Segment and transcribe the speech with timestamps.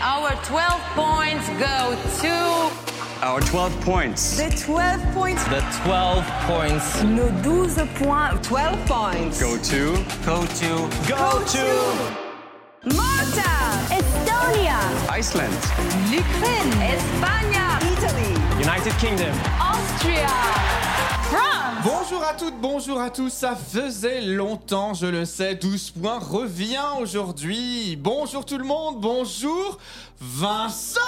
[0.00, 3.24] our 12 points go to.
[3.24, 4.36] Our 12 points.
[4.36, 5.44] The 12 points.
[5.44, 8.48] The 12 points Nos 12 points.
[8.48, 9.40] 12 points.
[9.40, 10.04] Go to.
[10.24, 12.24] go to Go to
[12.94, 13.52] Malta.
[13.88, 14.78] Estonia.
[15.10, 15.54] Iceland.
[16.10, 16.72] L'Ukraine.
[16.82, 17.64] Espagne.
[17.92, 18.32] Italy.
[18.60, 19.34] United Kingdom.
[19.60, 20.83] Austria.
[21.84, 26.80] Bonjour à toutes, bonjour à tous, ça faisait longtemps, je le sais, 12 points revient
[26.98, 27.96] aujourd'hui.
[28.00, 29.78] Bonjour tout le monde, bonjour
[30.18, 31.00] Vincent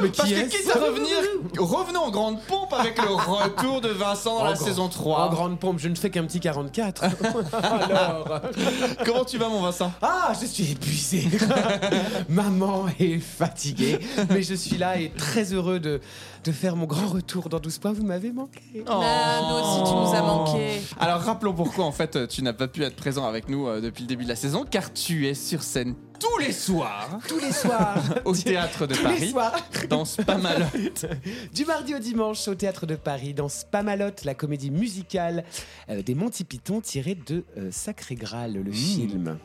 [0.00, 1.16] Mais qui Parce que quitte à revenir,
[1.58, 5.18] revenons en grande pompe avec le retour de Vincent dans la grand- saison 3.
[5.22, 7.02] En grande pompe, je ne fais qu'un petit 44.
[7.62, 8.40] Alors.
[9.04, 9.90] Comment tu vas mon Vincent?
[10.02, 11.24] Ah, je suis épuisé.
[12.28, 13.98] Maman est fatiguée.
[14.30, 16.00] Mais je suis là et très heureux de,
[16.46, 17.92] de faire mon grand retour dans 12 points.
[17.92, 18.60] Vous m'avez manqué.
[18.86, 20.80] Ah, nous aussi, tu nous as manqué.
[21.00, 24.02] Alors rappelons pourquoi en fait tu n'as pas pu être présent avec nous euh, depuis
[24.02, 27.52] le début de la saison, car tu es sur scène tous les soirs Tous les
[27.52, 27.98] soirs.
[28.24, 29.30] au théâtre de Tous les Paris.
[29.30, 29.52] soirs.
[29.90, 30.64] Dans Spamalot.
[31.52, 35.44] Du mardi au dimanche au théâtre de Paris dans Spamalot, la comédie musicale
[35.90, 39.36] euh, des Monty Python tirée de euh, Sacré Graal, le film.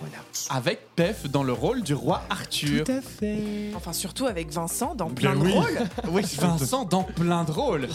[0.00, 0.16] Voilà.
[0.50, 2.84] Avec Pef dans le rôle du roi Arthur.
[2.84, 3.70] Tout à fait.
[3.76, 5.52] Enfin, surtout avec Vincent dans plein Ben de oui.
[5.52, 5.78] rôles.
[6.10, 7.88] Oui, Vincent dans plein de rôles.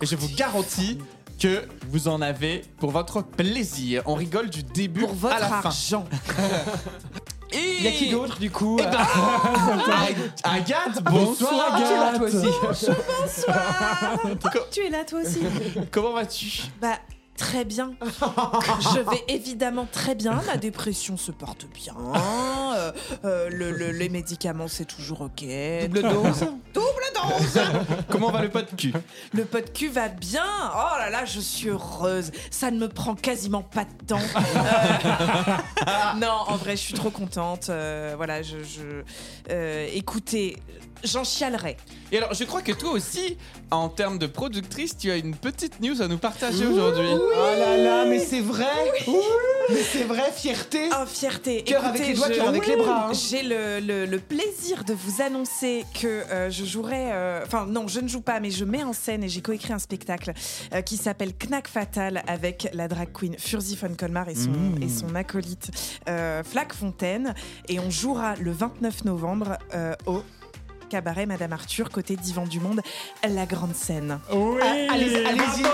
[0.00, 0.98] Et je vous garantis
[1.38, 4.02] que vous en avez pour votre plaisir.
[4.06, 5.68] On rigole du début Pour votre à la fin.
[5.68, 6.04] argent.
[7.54, 11.82] Et Il y a qui d'autre du coup Eh ben, Ag- Agathe, bonsoir Ah, tu
[11.84, 12.46] es là, toi aussi.
[14.70, 15.40] tu es là toi aussi
[15.90, 16.62] Comment vas-tu?
[16.80, 16.98] Bah,
[17.36, 17.92] très bien.
[18.94, 20.40] Je vais évidemment très bien.
[20.46, 21.94] La dépression se porte bien.
[22.74, 22.92] Euh,
[23.24, 25.44] euh, le- le- les médicaments, c'est toujours ok.
[25.88, 26.40] Double dose.
[26.74, 27.60] Double dose
[28.10, 28.92] Comment va le pot de cul?
[29.32, 30.44] Le pot de cul va bien.
[30.74, 32.30] Oh là là, je suis heureuse.
[32.50, 34.18] Ça ne me prend quasiment pas de temps.
[34.36, 37.68] Euh, non, en vrai, je suis trop contente.
[37.70, 38.58] Euh, voilà, je.
[38.62, 39.02] je-
[39.50, 40.56] euh, écoutez,
[41.04, 41.76] j'en chialerai.
[42.10, 43.36] Et alors, je crois que toi aussi,
[43.70, 47.08] en termes de productrice, tu as une petite news à nous partager aujourd'hui.
[47.12, 48.66] Oh là là, mais c'est vrai.
[49.70, 50.88] Mais c'est vrai, fierté.
[50.92, 51.62] Oh, fierté.
[51.62, 53.12] Cœur avec les doigts, je- cœur avec les bras, hein.
[53.12, 57.12] J'ai le, le- le plaisir de vous annoncer que euh, je jouerai.
[57.12, 59.72] euh, Enfin, non, je ne joue pas, mais je mets en scène et j'ai coécrit
[59.72, 60.32] un spectacle
[60.74, 64.82] euh, qui s'appelle Knack Fatal avec la drag queen Furzi von Colmar et son, Mmh.
[64.82, 65.70] et son acolyte
[66.08, 67.34] euh, Flac Fontaine.
[67.68, 70.22] Et on jouera le 29 novembre euh, au.
[70.92, 72.82] Cabaret Madame Arthur, côté Divan du Monde,
[73.26, 74.18] la grande scène.
[74.30, 74.34] Ah,
[74.92, 75.64] allez- Allez-y.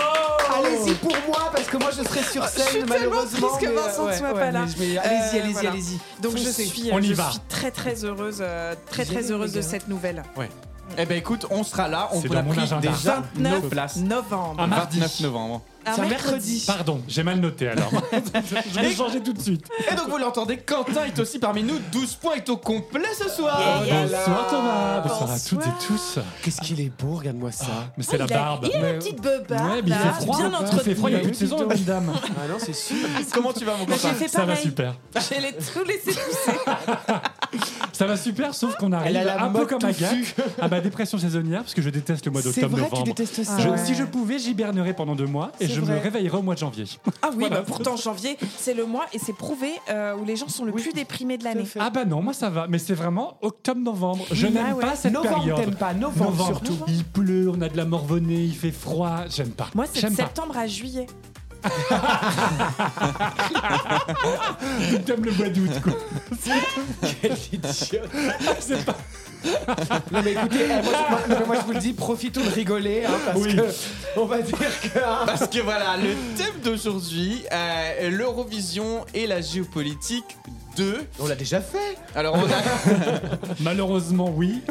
[0.55, 3.47] Allez-y pour moi, parce que moi je serai sur scène Je suis tellement malheureusement.
[3.49, 4.61] triste que Vincent ouais, soit ouais, pas là.
[4.61, 5.69] allez-y, Euh, allez-y, voilà.
[5.71, 5.99] allez-y.
[6.21, 7.31] Donc je suis, On y je va.
[7.31, 10.23] suis très très heureuse, euh, très très heureuse de cette nouvelle.
[10.97, 12.07] Eh ben écoute, on sera là.
[12.13, 12.81] On mon pris déjà nos
[13.35, 13.97] 29 places.
[13.97, 14.61] novembre.
[14.63, 14.99] Un mardi.
[14.99, 15.61] 29 novembre.
[15.89, 16.63] Un C'est un mercredi.
[16.67, 17.89] Pardon, j'ai mal noté alors.
[18.73, 19.65] je vais changer tout de suite.
[19.91, 21.77] Et donc vous l'entendez, Quentin est aussi parmi nous.
[21.91, 23.59] 12 points est au complet ce soir.
[23.85, 24.17] Yeah, yeah.
[24.19, 25.39] Bonsoir Thomas, bonsoir à Bonsoir.
[25.63, 26.19] toutes et tous.
[26.43, 27.65] Qu'est-ce qu'il est beau, regarde-moi ça.
[27.97, 28.67] Mais c'est la il a- barbe.
[28.69, 29.65] Il a Mais- une petite beubare.
[29.71, 30.37] Ouais, mais il fait froid.
[30.37, 32.11] bien Il fait froid, il y a plus de saison, la dame.
[32.15, 32.95] Ah non, c'est sûr.
[33.33, 34.95] Comment tu vas mon Quentin Ça va super.
[35.29, 36.57] J'ai les tout laissé pousser.
[37.93, 40.03] Ça va super, sauf qu'on arrive la un peu mode comme touffue.
[40.05, 42.89] Agathe à ma dépression saisonnière, parce que je déteste le mois C'est d'octobre, vrai que
[42.89, 43.13] tu novembre.
[43.15, 43.53] détestes ça.
[43.57, 43.77] Ah Je- ouais.
[43.85, 45.95] Si je pouvais, j'hibernerais pendant deux mois et je vrai.
[45.95, 46.85] me réveillerais au mois de janvier.
[47.21, 47.57] Ah oui, Voilà.
[47.57, 50.71] bah pourtant janvier, c'est le mois et c'est prouvé euh, où les gens sont le
[50.71, 50.81] Oui.
[50.81, 51.65] plus déprimés de l'année.
[51.79, 54.25] Ah bah non, moi ça va, mais c'est vraiment octobre-novembre.
[54.31, 54.81] Je Ah n'aime ouais.
[54.85, 55.57] pas cette Novembre, période.
[55.57, 55.93] t'aimes pas.
[55.93, 56.77] Novembre, surtout.
[56.87, 59.67] Il pleut, on a de la morvonnée, il fait froid, j'aime pas.
[59.75, 60.23] Moi, c'est de pas.
[60.23, 61.07] septembre à juillet.
[65.05, 65.93] T'aimes le mois d'août, quoi.
[67.21, 67.99] Quel idiot.
[68.59, 68.95] C'est pas-
[70.11, 72.43] Non mais écoutez, eh, moi, je, moi- non, mais moi, je vous le dis, profitons
[72.43, 73.55] de rigoler hein, parce Oui.
[73.55, 73.61] que
[74.19, 79.41] on va dire que hein, Parce que voilà, le thème d'aujourd'hui, euh, l'Eurovision et la
[79.41, 80.37] géopolitique
[80.75, 80.99] 2.
[81.19, 81.97] on l'a déjà fait.
[82.15, 84.61] Alors, on a- Malheureusement, oui.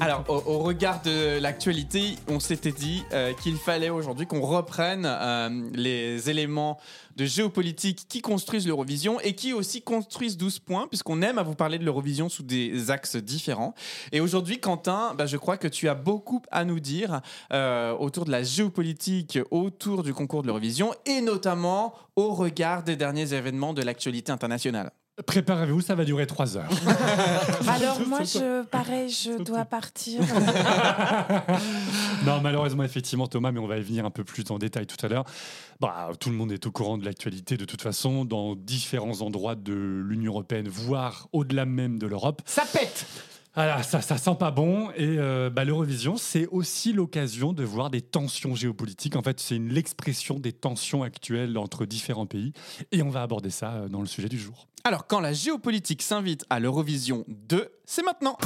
[0.00, 5.04] Alors au, au regard de l'actualité, on s'était dit euh, qu'il fallait aujourd'hui qu'on reprenne
[5.06, 6.78] euh, les éléments
[7.16, 11.54] de géopolitique qui construisent l'Eurovision et qui aussi construisent 12 points, puisqu'on aime à vous
[11.54, 13.74] parler de l'Eurovision sous des axes différents.
[14.12, 17.20] Et aujourd'hui, Quentin, bah, je crois que tu as beaucoup à nous dire
[17.52, 22.96] euh, autour de la géopolitique, autour du concours de l'Eurovision, et notamment au regard des
[22.96, 24.90] derniers événements de l'actualité internationale.
[25.26, 26.70] Préparez-vous, ça va durer trois heures.
[27.68, 30.20] Alors moi, je, pareil, je dois partir.
[32.26, 35.06] non, malheureusement, effectivement, Thomas, mais on va y venir un peu plus en détail tout
[35.06, 35.24] à l'heure.
[35.78, 39.54] Bah, tout le monde est au courant de l'actualité de toute façon, dans différents endroits
[39.54, 42.42] de l'Union européenne, voire au-delà même de l'Europe.
[42.44, 43.06] Ça pète.
[43.54, 44.90] Voilà, ça, ça sent pas bon.
[44.96, 49.14] Et euh, bah, l'Eurovision, c'est aussi l'occasion de voir des tensions géopolitiques.
[49.14, 52.52] En fait, c'est l'expression des tensions actuelles entre différents pays.
[52.90, 54.66] Et on va aborder ça euh, dans le sujet du jour.
[54.82, 58.36] Alors, quand la géopolitique s'invite à l'Eurovision 2, c'est maintenant.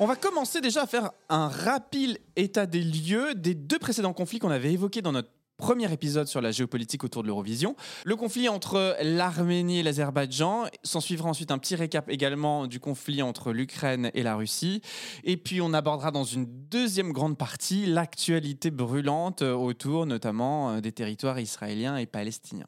[0.00, 4.38] On va commencer déjà à faire un rapide état des lieux des deux précédents conflits
[4.38, 5.28] qu'on avait évoqués dans notre
[5.62, 7.76] premier épisode sur la géopolitique autour de l'Eurovision.
[8.04, 10.64] Le conflit entre l'Arménie et l'Azerbaïdjan.
[10.82, 14.82] S'en suivra ensuite un petit récap également du conflit entre l'Ukraine et la Russie.
[15.22, 20.90] Et puis on abordera dans une deuxième grande partie l'actualité brûlante autour notamment euh, des
[20.90, 22.66] territoires israéliens et palestiniens.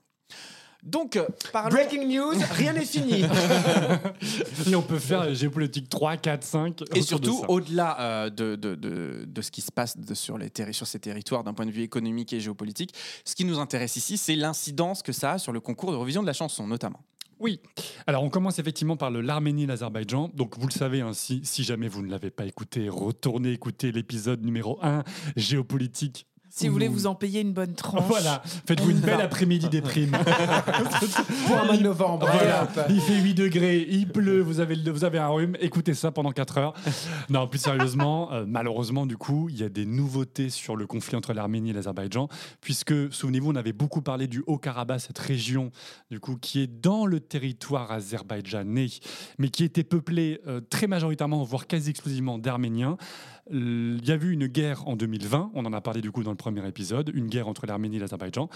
[0.84, 1.70] Donc, euh, parlons...
[1.70, 3.22] Breaking news, rien n'est fini.
[4.70, 6.82] Et on peut faire géopolitique 3, 4, 5.
[6.94, 10.48] Et surtout, au-delà euh, de, de, de- de ce qui se passe de- sur, les
[10.50, 12.92] terri- sur ces territoires d'un point de vue économique et géopolitique,
[13.24, 16.26] ce qui nous intéresse ici, c'est l'incidence que ça a sur le concours d'Eurovision de
[16.26, 17.00] la chanson, notamment.
[17.40, 17.60] Oui.
[18.06, 20.30] Alors, on commence effectivement par le- l'Arménie et l'Azerbaïdjan.
[20.34, 23.90] Donc, vous le savez, hein, si, si jamais vous ne l'avez pas écouté, retournez écouter
[23.90, 25.02] l'épisode numéro 1,
[25.36, 26.26] géopolitique.
[26.56, 28.04] Si vous voulez vous en payer une bonne tranche.
[28.06, 30.12] Voilà, faites-vous une belle après-midi des primes.
[31.48, 32.28] Pour un mois de novembre.
[32.30, 35.94] Voilà, il fait 8 degrés, il pleut, vous avez, le- vous avez un rhume, écoutez
[35.94, 36.74] ça pendant 4 heures.
[37.28, 41.16] Non, plus sérieusement, euh, malheureusement, du coup, il y a des nouveautés sur le conflit
[41.16, 42.28] entre l'Arménie et l'Azerbaïdjan,
[42.60, 45.72] puisque, souvenez-vous, on avait beaucoup parlé du Haut-Karabakh, cette région,
[46.12, 48.86] du coup, qui est dans le territoire azerbaïdjanais,
[49.38, 52.96] mais qui était peuplée euh, très majoritairement, voire quasi exclusivement d'Arméniens.
[53.50, 56.30] Il y a eu une guerre en 2020, on en a parlé du coup dans
[56.30, 58.48] le premier épisode, une guerre entre l'Arménie et l'Azerbaïdjan.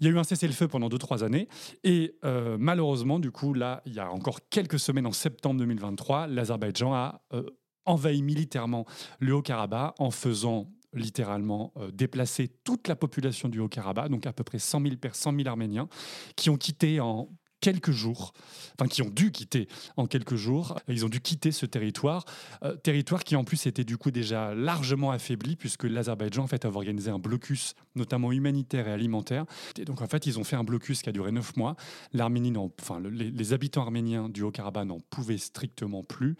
[0.00, 1.48] Il y a eu un cessez-le-feu pendant 2-3 années,
[1.84, 6.26] et euh, malheureusement, du coup, là, il y a encore quelques semaines, en septembre 2023,
[6.26, 7.44] l'Azerbaïdjan a euh,
[7.84, 8.84] envahi militairement
[9.20, 14.44] le Haut-Karabakh en faisant littéralement euh, déplacer toute la population du Haut-Karabakh, donc à peu
[14.44, 15.88] près 100 000, per- 100 000 Arméniens,
[16.36, 17.28] qui ont quitté en
[17.62, 18.34] quelques jours,
[18.78, 22.26] enfin qui ont dû quitter en quelques jours, ils ont dû quitter ce territoire,
[22.62, 26.64] euh, territoire qui en plus était du coup déjà largement affaibli puisque l'Azerbaïdjan en fait
[26.66, 29.46] avait organisé un blocus notamment humanitaire et alimentaire.
[29.78, 31.76] Et donc en fait ils ont fait un blocus qui a duré neuf mois.
[32.12, 36.36] L'Arménie, enfin le- les, les habitants arméniens du Haut-Karabakh n'en pouvaient strictement plus.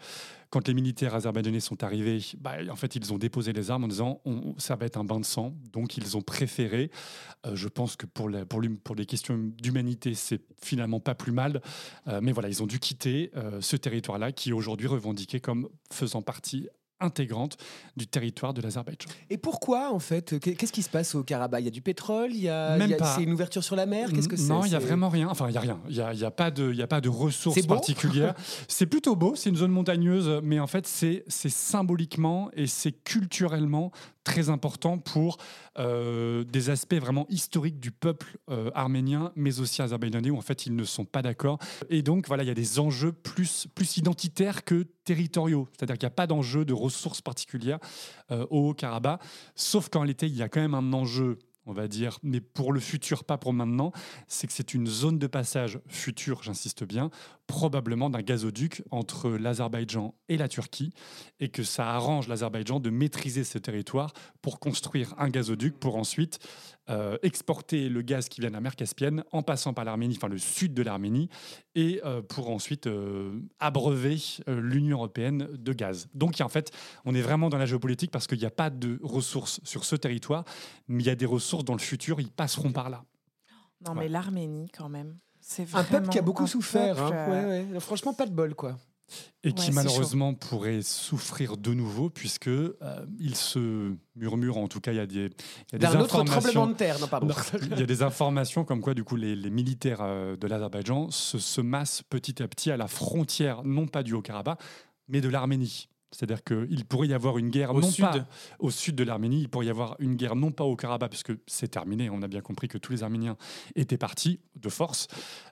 [0.53, 3.87] Quand les militaires azerbaïdjanais sont arrivés, bah, en fait ils ont déposé les armes en
[3.87, 5.55] disant on- ça va être un bain de sang.
[5.71, 6.91] Donc ils ont préféré
[7.47, 11.59] euh, je pense que pour, les questions d'humanité, c'est finalement pas plus mal.
[12.07, 15.69] Euh, mais voilà, ils ont dû quitter euh, ce territoire-là qui est aujourd'hui revendiqué comme
[15.91, 16.67] faisant partie
[16.99, 17.57] intégrante
[17.97, 19.09] du territoire de l'Azerbaïdjan.
[19.29, 21.61] Et pourquoi, en fait Qu'est- Qu'est-ce qui se passe au Karabakh?
[21.61, 22.77] Il y a du pétrole il y a.
[23.15, 25.27] C'est une ouverture sur la mer Qu'est-ce que c'est Non, il y a vraiment rien.
[25.29, 25.79] Enfin, il y a rien.
[25.89, 28.35] Il y a, il y a pas de, il y a pas de ressources particulières.
[28.67, 29.35] c'est plutôt beau.
[29.35, 33.91] C'est une zone montagneuse, mais en fait, c'est, c'est symboliquement et c'est culturellement
[34.23, 35.37] très important pour
[35.77, 40.65] euh, des aspects vraiment historiques du peuple euh, arménien, mais aussi azerbaïdjanais, où en fait
[40.65, 41.59] ils ne sont pas d'accord.
[41.89, 45.67] Et donc voilà, il y a des enjeux plus, plus identitaires que territoriaux.
[45.71, 47.79] C'est-à-dire qu'il n'y a pas d'enjeu de ressources particulières
[48.31, 49.21] euh, au Haut-Karabakh,
[49.55, 52.73] sauf qu'en l'été, il y a quand même un enjeu on va dire, mais pour
[52.73, 53.91] le futur, pas pour maintenant,
[54.27, 57.09] c'est que c'est une zone de passage future, j'insiste bien,
[57.47, 60.93] probablement d'un gazoduc entre l'Azerbaïdjan et la Turquie,
[61.39, 66.39] et que ça arrange l'Azerbaïdjan de maîtriser ce territoire pour construire un gazoduc, pour ensuite
[66.89, 70.27] euh, exporter le gaz qui vient de la mer Caspienne en passant par l'Arménie, enfin
[70.27, 71.29] le sud de l'Arménie,
[71.75, 76.07] et euh, pour ensuite euh, abreuver l'Union européenne de gaz.
[76.13, 76.71] Donc en fait,
[77.05, 79.95] on est vraiment dans la géopolitique parce qu'il n'y a pas de ressources sur ce
[79.95, 80.43] territoire,
[80.87, 83.05] mais il y a des ressources dans le futur, ils passeront par là.
[83.85, 85.17] Non, mais l'Arménie, quand même.
[85.39, 86.95] C'est Un peuple qui a beaucoup souffert.
[86.95, 87.29] peuple, hein.
[87.29, 87.79] Ouais, ouais.
[87.79, 88.77] Franchement, pas de bol, quoi.
[89.43, 92.71] Et Ouais, qui malheureusement pourrait souffrir de nouveau puisque euh,
[93.19, 95.99] il se murmure, en tout cas il y a des, il y a des D'un
[95.99, 96.67] autre tremblement informations.
[96.67, 96.99] de terre.
[96.99, 97.27] Non, pardon.
[97.27, 97.35] Non,
[97.71, 101.11] il y a des informations comme quoi du coup les, les militaires euh, de l'Azerbaïdjan
[101.11, 104.59] se, se massent petit à petit à la frontière non pas du Haut-Karabakh
[105.09, 105.89] mais de l'Arménie.
[106.11, 108.05] C'est-à-dire qu'il pourrait y avoir une guerre Au non sud.
[108.05, 108.27] pas
[108.59, 111.33] au sud de l'Arménie, il pourrait y avoir une guerre non pas au Karabakh, puisque
[111.47, 113.35] c'est terminé, on a bien compris que tous les Arméniens
[113.75, 115.07] étaient partis de force,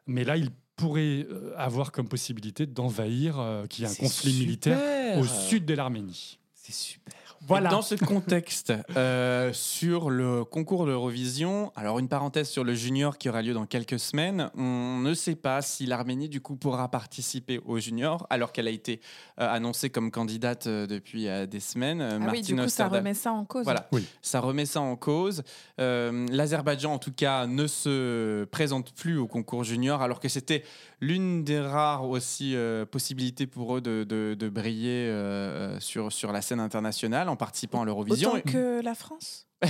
[0.06, 4.34] mais là il pourrait euh, avoir comme possibilité d'envahir, euh, qu'il y ait un conflit
[4.34, 6.40] militaire au sud de l'Arménie.
[6.54, 7.14] C'est super.
[7.50, 12.74] Et Dans ce contexte, euh, sur le concours de l'Eurovision, alors une parenthèse sur le
[12.76, 16.56] junior qui aura lieu dans quelques semaines, on ne sait pas si l'Arménie du coup
[16.56, 19.02] pourra participer au junior alors qu'elle a été
[19.40, 22.02] euh, annoncée comme candidate euh, depuis euh, des semaines.
[22.02, 23.64] Ah oui, du coup, ça remet ça en cause.
[23.64, 24.06] Voilà, Oui.
[24.22, 25.44] ça remet ça en cause.
[25.80, 30.64] Euh, L'Azerbaïdjan, en tout cas, ne se présente plus au concours junior, alors que c'était
[31.02, 36.32] l'une des rares aussi euh, possibilités pour eux de, de- de briller euh, sur, sur
[36.32, 37.28] la scène internationale.
[37.32, 38.34] En participant à l'Eurovision.
[38.34, 39.48] Autant que la France.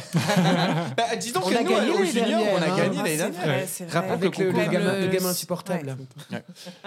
[0.98, 2.78] Bah, dis donc On que a nous, gagné on a hein.
[2.78, 3.94] gagné l'année c'est dernière.
[3.94, 5.98] Rappelle Avec le, gamin, le Le- gamin insupportable.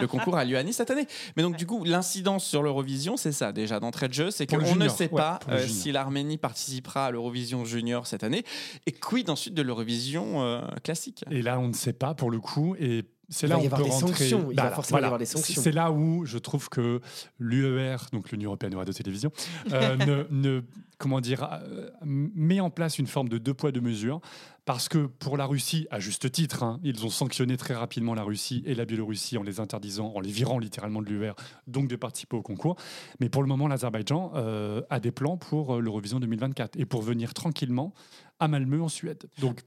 [0.00, 1.06] Le concours a lieu à Nice cette année.
[1.36, 4.58] Mais donc, du coup, l'incidence sur l'Eurovision, c'est ça, déjà, d'entrée de jeu, c'est qu'on
[4.58, 8.42] ne junior, sait pas euh, si l'Arménie participera à l'Eurovision junior cette année.
[8.86, 11.24] Et quid ensuite de l'Eurovision euh, classique?
[11.30, 12.74] Et là, on ne sait pas pour le coup.
[12.78, 14.08] Et c'est là où y on peut avoir des rentrer.
[14.08, 15.06] sanctions, il va Voilà, forcément y voilà.
[15.06, 15.62] avoir des sanctions.
[15.62, 17.00] C'est là où je trouve que
[17.38, 19.30] l'UER, donc l'Union européenne de radio-télévision,
[19.72, 20.62] euh, ne, ne-
[20.98, 24.20] comment dire, euh, met en place une forme de deux poids deux mesures.
[24.64, 28.22] Parce que pour la Russie, à juste titre, hein, ils ont sanctionné très rapidement la
[28.22, 31.32] Russie et la Biélorussie en les interdisant, en les virant littéralement de l'UER,
[31.66, 32.76] donc de participer au concours.
[33.20, 37.02] Mais pour le moment, l'Azerbaïdjan euh, a des plans pour euh, l'Eurovision 2024 et pour
[37.02, 37.92] venir tranquillement
[38.40, 39.28] à Malmö en Suède.
[39.38, 39.60] Donc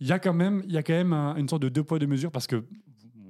[0.00, 1.98] il y a quand même, y a quand même un- une sorte de deux poids
[2.00, 2.64] deux mesures parce que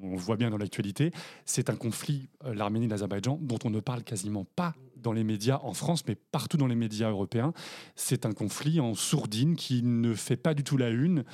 [0.02, 1.12] on voit bien dans l'actualité,
[1.44, 5.24] c'est un conflit, euh, l'Arménie et l'Azerbaïdjan, dont on ne parle quasiment pas dans les
[5.24, 7.52] médias en France, mais partout dans les médias européens.
[7.96, 11.24] C'est un conflit en sourdine qui ne fait pas du tout la une.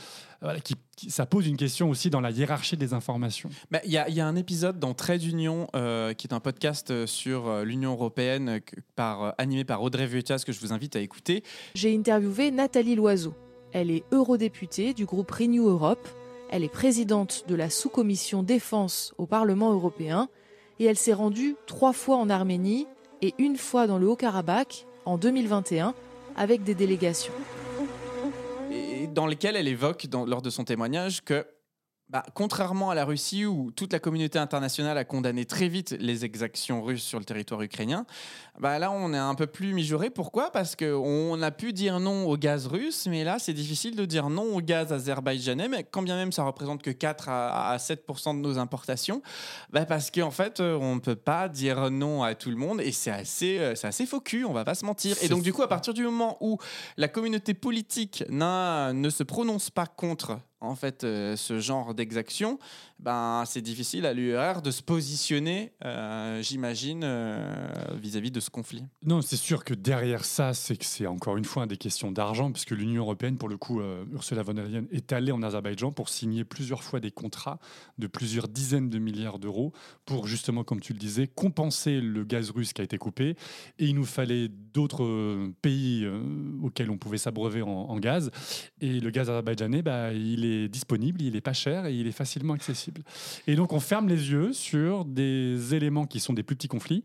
[0.43, 3.49] Voilà, qui, qui- ça pose une question aussi dans la hiérarchie des informations.
[3.71, 6.35] Bah, Il y, a- il y a un épisode dans Trait d'Union, euh, qui est
[6.35, 10.43] un podcast euh, sur euh, l'Union européenne, euh, que- par, euh, animé par Audrey Vuetas,
[10.47, 11.43] que je vous invite à écouter.
[11.75, 13.35] J'ai interviewé Nathalie Loiseau.
[13.73, 16.09] Elle est eurodéputée du groupe Renew Europe.
[16.51, 20.29] Elle est présidente de la sous-commission défense au Parlement européen.
[20.79, 22.87] Et elle s'est rendue trois fois en Arménie
[23.23, 25.95] et une fois dans le Haut-Karabakh en 2021
[26.37, 27.33] avec des délégations.
[29.15, 31.47] dans lequel elle évoque lors de son témoignage que,
[32.09, 36.25] bah, contrairement à la Russie où toute la communauté internationale a condamné très vite les
[36.25, 38.07] exactions russes sur le territoire ukrainien,
[38.61, 40.11] bah, là on est un peu plus mijauré.
[40.11, 40.53] Pourquoi?
[40.53, 44.31] Parce qu'on a pu dire non au gaz russe, mais là c'est difficile de dire
[44.31, 48.37] non au gaz azerbaïdjanais, mais quand bien même ça représente que 4 à, à 7%
[48.37, 49.21] de nos importations,
[49.71, 52.81] bah, parce qu'en fait euh, on ne peut pas dire non à tout le monde
[52.81, 55.17] et c'est assez, euh, c'est assez faux cul, on va pas se mentir.
[55.23, 56.59] Et donc du coup à partir du moment où
[56.97, 62.59] la communauté politique ne se prononce pas contre en fait euh, ce genre d'exaction,
[62.99, 67.69] ben c'est difficile à l'URR de se positionner, euh, j'imagine, euh,
[68.01, 68.85] vis-à-vis de ce conflit.
[69.05, 72.51] Non, c'est sûr que derrière ça, c'est que c'est encore une fois des questions d'argent,
[72.51, 73.81] puisque l'Union européenne, pour le coup,
[74.13, 77.59] Ursula von der Leyen est allée en Azerbaïdjan pour signer plusieurs fois des contrats
[77.99, 79.73] de plusieurs dizaines de milliards d'euros
[80.07, 83.37] pour justement, comme tu le disais, compenser le gaz russe qui a été coupé.
[83.79, 86.09] Et il nous fallait d'autres pays
[86.63, 88.31] auxquels on pouvait s'abreuver en, gaz.
[88.81, 92.13] Et le gaz azerbaïdjanais, bah, il est disponible, il est pas cher et il est
[92.13, 93.03] facilement accessible.
[93.47, 97.05] Et donc on ferme les yeux sur des éléments qui sont des plus petits conflits,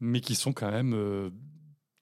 [0.00, 1.30] mais qui sont quand même euh,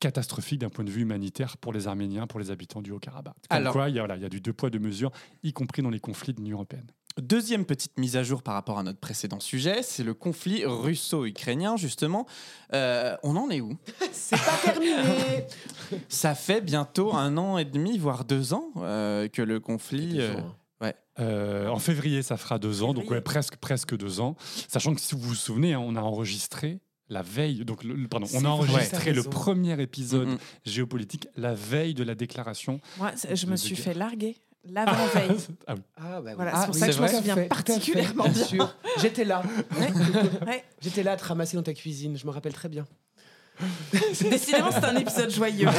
[0.00, 3.34] catastrophiques d'un point de vue humanitaire pour les Arméniens, pour les habitants du Haut-Karabakh.
[3.50, 5.52] Alors- quoi, il y, a, voilà, il y a du deux poids, deux mesures, y
[5.52, 6.86] compris dans les conflits de l'Union européenne.
[7.18, 11.76] Deuxième petite mise à jour par rapport à notre précédent sujet, c'est le conflit russo-ukrainien,
[11.76, 12.24] justement.
[12.72, 13.76] Euh, on en est où?
[14.12, 14.94] C'est pas terminé.
[16.08, 20.14] Ça fait bientôt un an et demi, voire deux ans, euh, que le conflit...
[20.14, 20.40] Deux euh,
[21.18, 24.36] Euh, en février, ça fera deux ans, donc ouais, presque, presque deux ans.
[24.68, 28.08] Sachant que si vous vous souvenez, hein, on a enregistré la veille, donc le- le-
[28.08, 30.38] pardon, on a enregistré le premier épisode Mhm.
[30.64, 32.80] géopolitique la veille de la déclaration.
[32.98, 35.36] Moi, je me suis fait larguer l'avant-veille.
[35.66, 35.82] Ah oui.
[35.96, 36.32] Ah, bah oui.
[36.36, 38.72] Voilà, Ah, c'est pour oui, ça que je me souviens particulièrement bien.
[38.98, 39.42] J'étais là.
[40.46, 40.64] Ouais.
[40.80, 42.16] J'étais là à te ramasser dans ta cuisine.
[42.16, 42.86] Je me rappelle très bien.
[44.30, 45.68] Décidément, c'est un épisode joyeux.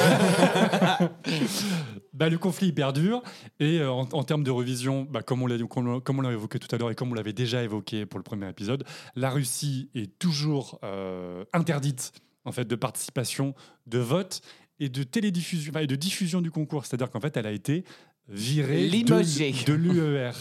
[2.13, 3.23] Bah, le conflit perdure
[3.59, 6.31] et euh, en, en termes de revision, bah, comme on l'a comme, comme on l'a
[6.31, 8.83] évoqué tout à l'heure et comme on l'avait déjà évoqué pour le premier épisode,
[9.15, 12.11] la Russie est toujours euh, interdite
[12.45, 13.55] en fait de participation,
[13.87, 14.41] de vote
[14.79, 16.85] et de télédiffusion et de diffusion du concours.
[16.85, 17.85] C'est-à-dire qu'en fait, elle a été
[18.27, 19.51] virée Limogée.
[19.51, 20.31] de, de l'UER.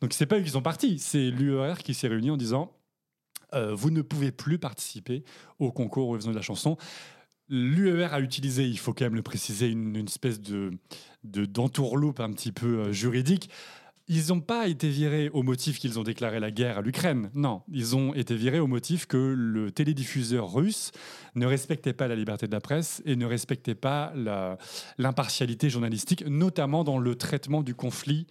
[0.00, 2.72] Donc c'est pas eux qui sont partis, c'est l'UER qui s'est réuni en disant
[3.54, 5.24] euh, vous ne pouvez plus participer
[5.58, 6.76] au concours Eurovision de la chanson.
[7.48, 10.70] L'UER a utilisé, il faut quand même le préciser, une, espèce de
[11.24, 13.50] de- d'entourloupe un petit peu euh, juridique.
[14.08, 17.30] Ils n'ont pas été virés au motif qu'ils ont déclaré la guerre à l'Ukraine.
[17.34, 20.90] Non, ils ont été virés au motif que le télédiffuseur russe
[21.36, 24.12] ne respectait pas la liberté de la presse et ne respectait pas
[24.98, 28.26] l'impartialité journalistique, notamment dans le traitement du conflit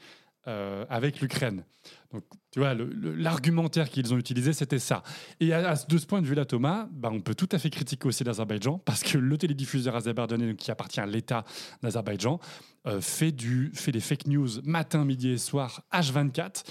[0.47, 1.63] euh, avec l'Ukraine.
[2.11, 5.03] Donc, tu vois, l'argumentaire qu'ils ont utilisé, c'était ça.
[5.39, 8.07] Et à, de ce point de vue-là, Thomas, bah, on peut tout à fait critiquer
[8.07, 11.45] aussi l'Azerbaïdjan, parce que le télédiffuseur azerbaïdjanais, qui appartient à l'État
[11.83, 12.39] d'Azerbaïdjan,
[12.87, 13.35] euh, fait,
[13.73, 16.63] fait des fake news matin, midi et soir, H24,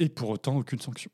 [0.00, 1.10] et pour autant aucune sanction.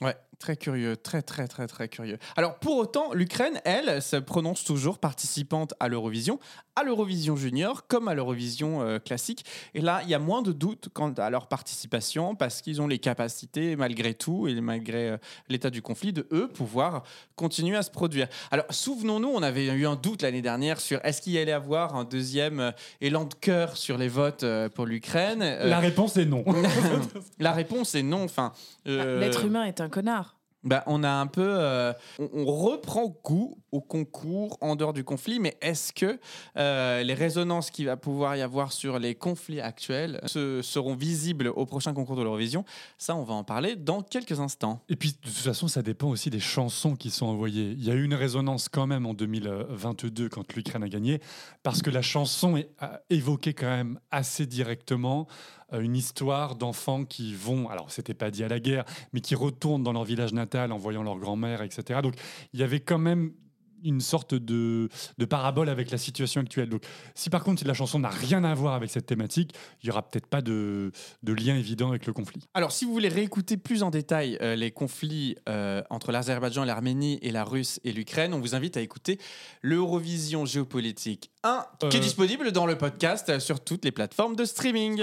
[0.00, 2.18] Ouais, Très curieux, très très très très curieux.
[2.36, 6.38] Alors pour autant, l'Ukraine, elle, se prononce toujours participante à l'Eurovision,
[6.76, 9.46] à l'Eurovision junior comme à l'Eurovision euh, classique.
[9.72, 12.86] Et là, il y a moins de doutes quant à leur participation parce qu'ils ont
[12.86, 15.16] les capacités, malgré tout, et malgré euh,
[15.48, 17.04] l'état du conflit, de eux pouvoir
[17.36, 18.28] continuer à se produire.
[18.50, 21.96] Alors souvenons-nous, on avait eu un doute l'année dernière sur est-ce qu'il y allait avoir
[21.96, 22.70] un deuxième euh,
[23.00, 25.40] élan de cœur sur les votes euh, pour l'Ukraine.
[25.42, 26.44] Euh, La réponse est non.
[27.38, 28.24] la réponse est non.
[28.24, 28.52] Enfin,
[28.86, 30.33] euh, L'être humain est un connard.
[30.64, 35.38] Bah, on a un peu, euh, on, reprend goût au concours en dehors du conflit,
[35.40, 36.18] mais est-ce que
[36.56, 41.48] euh, les résonances qu'il va pouvoir y avoir sur les conflits actuels se- seront visibles
[41.48, 42.64] au prochain concours de l'Eurovision?
[42.98, 44.80] Ça, on va en parler dans quelques instants.
[44.88, 47.72] Et puis, de toute façon, ça dépend aussi des chansons qui sont envoyées.
[47.72, 51.20] Il y a eu une résonance quand même en 2022 quand l'Ukraine a gagné,
[51.62, 55.26] parce que la chanson est- a évoqué quand même assez directement
[55.72, 59.82] une histoire d'enfants qui vont, alors c'était pas dit à la guerre, mais qui retournent
[59.82, 62.00] dans leur village natal en voyant leur grand-mère, etc.
[62.02, 62.14] Donc,
[62.52, 63.32] il y avait quand même
[63.84, 64.88] une sorte de,
[65.18, 66.68] de parabole avec la situation actuelle.
[66.68, 66.82] Donc,
[67.14, 69.90] si par contre si la chanson n'a rien à voir avec cette thématique, il y
[69.90, 70.90] aura peut-être pas de,
[71.22, 72.42] de lien évident avec le conflit.
[72.54, 77.18] Alors, si vous voulez réécouter plus en détail euh, les conflits euh, entre l'Azerbaïdjan, l'Arménie
[77.22, 79.18] et la Russe et l'Ukraine, on vous invite à écouter
[79.62, 82.02] l'Eurovision géopolitique 1, qui est Euh.
[82.02, 85.02] disponible dans le podcast sur toutes les plateformes de streaming.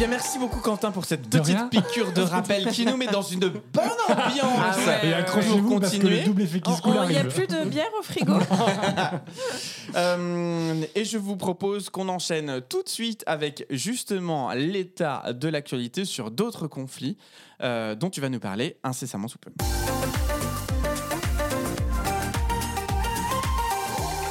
[0.00, 1.68] Bien, merci beaucoup Quentin pour cette De petite rien.
[1.68, 4.58] piqûre de rappel qui nous met dans une bonne ambiance.
[4.58, 7.18] Ah ouais, Et accrochez-vous Pour parce que le double effet qui Il se coule n'y
[7.18, 8.32] a plus de bière au frigo.
[9.96, 16.04] Euh, et je vous propose qu'on enchaîne tout de suite avec justement l'état de l'actualité
[16.04, 17.16] sur d'autres conflits
[17.60, 19.50] euh, dont tu vas nous parler incessamment sous peu.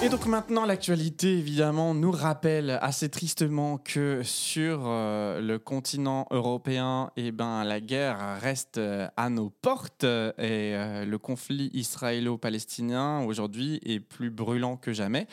[0.02, 7.12] Et donc maintenant, l'actualité, évidemment, nous rappelle assez tristement que sur euh, le continent européen,
[7.18, 13.82] eh ben, la guerre reste euh, à nos portes et euh, le conflit israélo-palestinien aujourd'hui
[13.84, 15.28] est plus brûlant que jamais.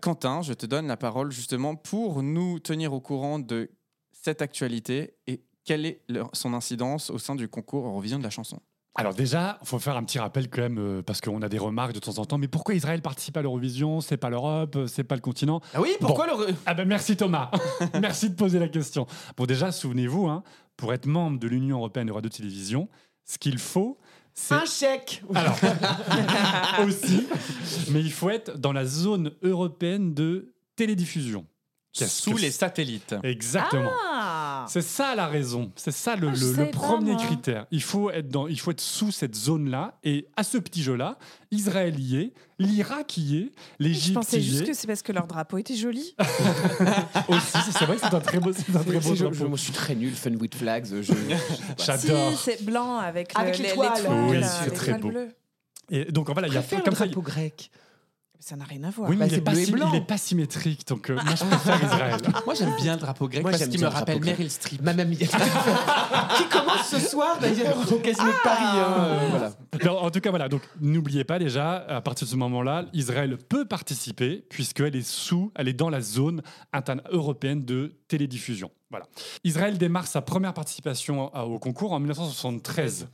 [0.00, 3.70] Quentin, je te donne la parole justement pour nous tenir au courant de
[4.10, 8.58] cette actualité et quelle est son incidence au sein du concours Eurovision de la chanson.
[8.96, 11.58] Alors déjà, il faut faire un petit rappel quand même, euh, parce qu'on a des
[11.58, 12.38] remarques de temps en temps.
[12.38, 14.00] Mais pourquoi Israël participe à l'Eurovision?
[14.00, 15.60] C'est pas l'Europe, euh, c'est pas le continent.
[15.74, 16.54] Ah oui, pourquoi le...
[16.66, 17.50] Ah ben merci Thomas,
[18.00, 19.06] merci de poser la question.
[19.36, 20.42] Bon déjà, souvenez-vous, hein,
[20.76, 22.88] pour être membre de l'Union européenne de radio télévision,
[23.24, 23.98] ce qu'il faut,
[24.34, 25.56] c'est Un chèque alors
[26.86, 27.26] aussi,
[27.90, 31.46] mais il faut être dans la zone européenne de télédiffusion.
[31.92, 33.16] Sous que les satellites.
[33.22, 33.90] Exactement.
[33.90, 34.09] Ah
[34.68, 35.70] C'est ça la raison.
[35.76, 37.66] C'est ça le, Ah, je le- le savais pas, premier critère.
[37.70, 39.98] Il faut être dans, il faut être sous cette zone-là.
[40.04, 41.18] Et à ce petit jeu-là,
[41.50, 44.66] Israël y est, l'Irak y est, Je l'Égypte pensais y juste est.
[44.66, 46.14] que c'est parce que leur drapeau était joli.
[47.28, 49.34] Aussi, c'est vrai que c'est un très beau, c'est un très beau C'est- je, drapeau.
[49.38, 50.86] je- moi, je suis très nul, Fun with Flags.
[50.86, 51.12] Je, je-
[51.84, 52.32] J'adore.
[52.32, 53.92] Si, c'est blanc avec, Avec le- l'étoile.
[54.08, 55.08] Oui, l'étoile, c'est euh, très beau.
[55.08, 55.28] bleue.
[55.90, 57.06] Et donc voilà, il y a comme ça.
[57.06, 57.70] drapeau grec.
[58.42, 59.10] Ça n'a rien à voir.
[59.10, 61.44] Oui, mais Bah, il, est c'est pas il est pas symétrique, donc euh, moi je
[61.44, 62.16] préfère Israël.
[62.46, 64.18] Moi, j'aime bien le drapeau grec Moi, parce qu'il me le rappelle.
[64.24, 64.80] Meryl Streep.
[64.80, 65.16] Mamma Mia.
[66.36, 68.64] qui commence ce soir d'ailleurs au Casino de Paris.
[68.64, 69.52] hein, euh, voilà.
[69.84, 70.48] Non, en tout cas, voilà.
[70.48, 75.52] Donc, n'oubliez pas déjà, à partir de ce moment-là, Israël peut participer puisqu'elle est sous,
[75.54, 78.70] elle est dans la zone interne européenne de télédiffusion.
[78.90, 79.06] Voilà.
[79.44, 83.08] Israël démarre sa première participation au concours en 1973.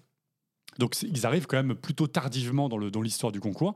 [0.78, 3.74] Donc ils arrivent quand même plutôt tardivement dans l'histoire du concours.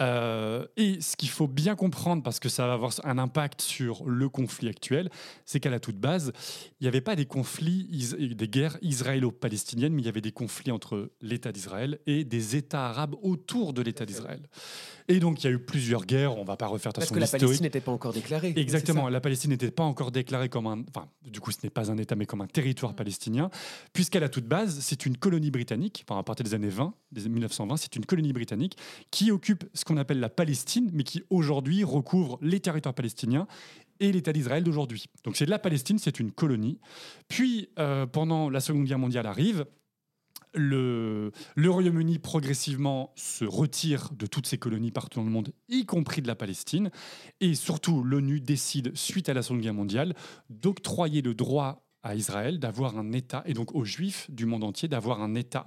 [0.00, 4.04] Euh, et ce qu'il faut bien comprendre, parce que ça va avoir un impact sur
[4.06, 5.10] le conflit actuel,
[5.44, 6.32] c'est qu'à la toute base,
[6.80, 10.72] il n'y avait pas des conflits, des guerres israélo-palestiniennes, mais il y avait des conflits
[10.72, 14.42] entre l'État d'Israël et des États arabes autour de l'État d'Israël.
[15.08, 17.18] Et donc il y a eu plusieurs guerres, on ne va pas refaire Parce que
[17.18, 17.26] la.
[17.26, 18.52] Palestine n'était pas encore déclarée.
[18.56, 20.82] Exactement, la Palestine n'était pas encore déclarée comme un...
[20.88, 23.50] Enfin, du coup, ce n'est pas un État, mais comme un territoire palestinien,
[23.92, 27.28] puisqu'à la toute base, c'est une colonie britannique, enfin, à partir des années 20, des
[27.28, 28.76] 1920, c'est une colonie britannique
[29.10, 33.46] qui occupe ce qu'on appelle la Palestine, mais qui aujourd'hui recouvre les territoires palestiniens
[34.00, 35.06] et l'État d'Israël d'aujourd'hui.
[35.24, 36.78] Donc c'est de la Palestine, c'est une colonie.
[37.28, 39.66] Puis, euh, pendant la Seconde Guerre mondiale arrive,
[40.54, 46.22] le, Royaume-Uni progressivement se retire de toutes ces colonies partout dans le monde, y compris
[46.22, 46.90] de la Palestine.
[47.40, 50.14] Et surtout, l'ONU décide, suite à la Seconde Guerre mondiale,
[50.50, 54.88] d'octroyer le droit à Israël d'avoir un État, et donc aux Juifs du monde entier
[54.88, 55.66] d'avoir un État,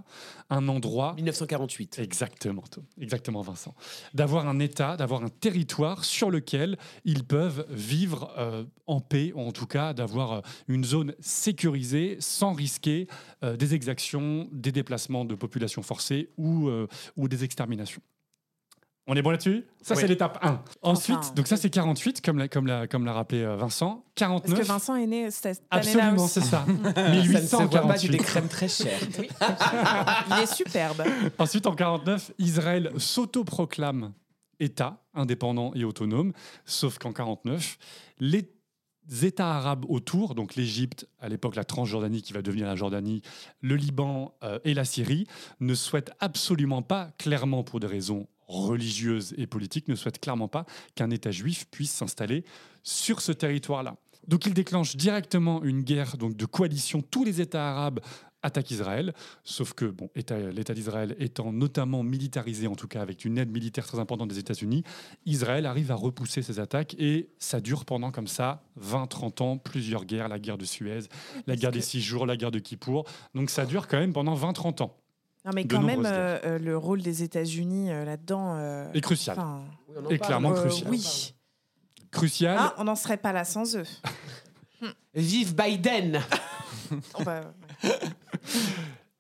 [0.50, 2.00] un endroit 1948.
[2.00, 2.64] Exactement,
[3.00, 3.76] exactement Vincent.
[4.14, 9.42] D'avoir un État, d'avoir un territoire sur lequel ils peuvent vivre euh, en paix, ou
[9.42, 13.08] en tout cas d'avoir euh, une zone sécurisée sans risquer
[13.44, 18.02] euh, des exactions, des déplacements de population forcée ou, euh, ou des exterminations.
[19.12, 20.02] On est bon là-dessus Ça, Oui.
[20.02, 20.62] c'est l'étape 1.
[20.84, 24.04] Ensuite, Enfin, donc ça, c'est 48, comme l'a, comme l'a, comme l'a rappelé euh, Vincent.
[24.16, 24.60] Parce 49.
[24.60, 26.34] que Vincent est né cette année-là Absolument, aussi.
[26.34, 26.64] c'est ça.
[26.96, 28.10] Ça ne se voit pas, j'ai 1848.
[28.12, 29.00] des crèmes très chères.
[30.30, 31.04] Il est superbe.
[31.40, 34.14] Ensuite, en 49, Israël s'autoproclame
[34.60, 36.32] État indépendant et autonome,
[36.66, 37.78] sauf qu'en 49,
[38.20, 38.48] les
[39.24, 43.24] États arabes autour, donc l'Égypte, à l'époque la Transjordanie qui va devenir la Jordanie,
[43.62, 45.26] le Liban euh, et la Syrie,
[45.62, 50.66] ne souhaitent absolument pas, clairement pour des raisons religieuses et politiques, ne souhaitent clairement pas
[50.96, 52.44] qu'un État juif puisse s'installer
[52.84, 53.96] sur ce territoire-là.
[54.28, 57.02] Donc il déclenche directement une guerre donc, de coalition.
[57.02, 58.00] Tous les États arabes
[58.42, 63.26] attaquent Israël, sauf que bon, État- l'État d'Israël étant notamment militarisé, en tout cas avec
[63.26, 64.84] une aide militaire très importante des États-Unis,
[65.26, 70.06] Israël arrive à repousser ses attaques et ça dure pendant comme ça 20-30 ans, plusieurs
[70.06, 71.02] guerres, la guerre de Suez,
[71.48, 73.06] la guerre des six jours, la guerre de Kippour.
[73.36, 74.96] Donc ça dure quand même pendant 20-30 ans.
[75.46, 78.56] Non, mais quand même, euh, euh, le rôle des États-Unis euh, là-dedans.
[78.58, 79.38] euh, Et crucial.
[80.10, 80.90] Et clairement euh, crucial.
[80.92, 81.34] Oui.
[82.12, 82.58] Crucial.
[82.60, 83.86] Ah, on n'en serait pas là sans eux.
[85.16, 86.22] Vive Biden
[87.20, 87.42] va-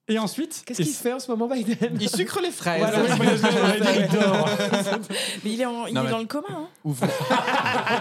[0.08, 1.97] Et ensuite, Qu'est-ce qu'il fait en ce moment, Biden?
[1.99, 2.79] Il sucre les fraises.
[2.82, 3.27] Voilà, Oui,
[3.99, 4.49] il dort.
[5.43, 6.47] Mais il est, en- il Non, est mais- dans le coma.
[6.49, 6.67] Hein.
[6.84, 7.08] Ouvrons,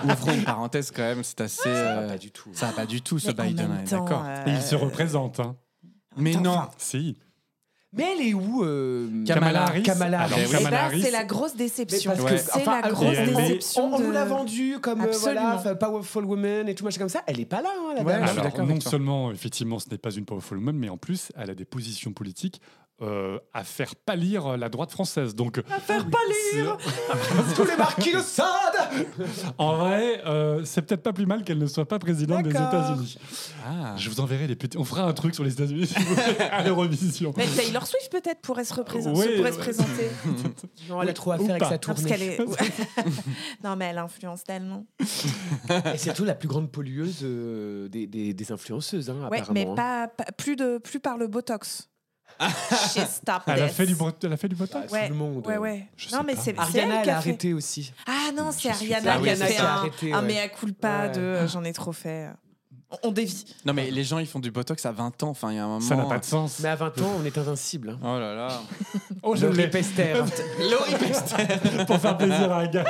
[0.05, 1.61] ouvrons une parenthèse quand même, c'est assez.
[1.69, 2.51] euh, Pas du tout.
[2.55, 4.25] Ça va pas du tout ce Mais en Biden, temps, d'accord.
[4.27, 5.39] euh, Et il se représente.
[5.41, 5.57] hein.
[6.17, 6.51] Mais non.
[6.53, 7.17] enfin, Si.
[7.95, 9.83] Mais elle est où euh, Kamala Harris.
[9.83, 10.49] Kamala Alors, Harris.
[10.49, 11.03] Et Kamala là, Harris.
[11.03, 12.13] c'est la grosse Mais déception.
[12.15, 13.85] parce que, C'est enfin, la grosse elle déception.
[13.85, 17.23] On, on nous l'a vendu comme euh, voilà, powerful woman et tout machin comme ça.
[17.27, 18.25] Elle est pas là, hein, la Ouais, dame.
[18.39, 21.55] Alors, non seulement, effectivement, ce n'est pas une powerful woman, mais en plus, elle a
[21.55, 22.61] des positions politiques
[23.01, 25.35] euh, à faire pâlir la droite française.
[25.35, 26.77] Donc, À faire pâlir
[27.55, 28.47] tous les marquis de Sade.
[29.59, 32.51] en vrai, euh, c'est peut-être pas plus mal qu'elle ne soit pas présidente des.
[32.51, 33.19] États-Unis.
[33.67, 33.95] Ah.
[33.97, 34.77] Je vous enverrai des petits.
[34.79, 37.33] On fera un truc sur les États-Unis si vous voulez, à l'Eurovision.
[37.37, 40.09] Mais Taylor Swift peut-être pourrait se, représenter, Oui, pourrait se présenter.
[40.89, 42.35] Non, elle a trop à faire avec sa Non, parce tournée.
[42.37, 42.41] est...
[43.65, 44.87] non, mais elle influence tellement.
[45.01, 49.53] Et c'est surtout la plus grande pollueuse euh, des, des, des influenceuses, hein, Ouais, apparemment.
[49.55, 49.75] mais hein.
[49.75, 51.89] pas, pas- plus, de, plus par le Botox.
[52.95, 54.87] She stopped Elle a fait du, elle a fait du botox?
[54.89, 55.47] Tout Ouais, le monde.
[55.47, 55.87] ouais, ouais.
[55.97, 56.41] Je Non, sais mais pas.
[56.41, 57.29] c'est c'est Ariana, elle qui a a fait.
[57.31, 57.93] arrêté aussi.
[58.07, 60.35] Ah non, c'est suis Ariana qui a fait un, arrêté, un ouais.
[60.35, 61.11] mea culpa Ouais.
[61.13, 62.29] de euh, j'en ai trop fait.
[62.91, 63.45] On, on dévie.
[63.67, 65.29] Non, mais les gens, ils font du botox à 20 ans.
[65.31, 65.81] Enfin, il y a un moment.
[65.81, 66.61] Ça n'a pas de sens.
[66.61, 67.91] Mais à 20 ans, on est invincible.
[67.91, 67.99] Hein.
[68.03, 68.61] Oh là là.
[69.23, 70.15] Oh, je Laurie l'ai Pester.
[70.71, 71.85] Laurie Pester.
[71.87, 72.87] pour faire plaisir à Agathe.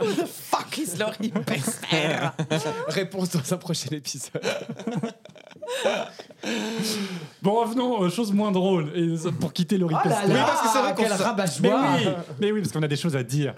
[0.00, 2.18] Who the fuck is Laurie Pester
[2.88, 4.42] Réponse dans un prochain épisode.
[7.42, 10.32] Bon, revenons aux choses moins drôles et pour quitter Oh là Pester.
[10.32, 11.22] là, parce que c'est vrai qu'on se-
[11.62, 12.04] Mais oui,
[12.40, 13.54] mais oui, parce qu'on a des choses à dire.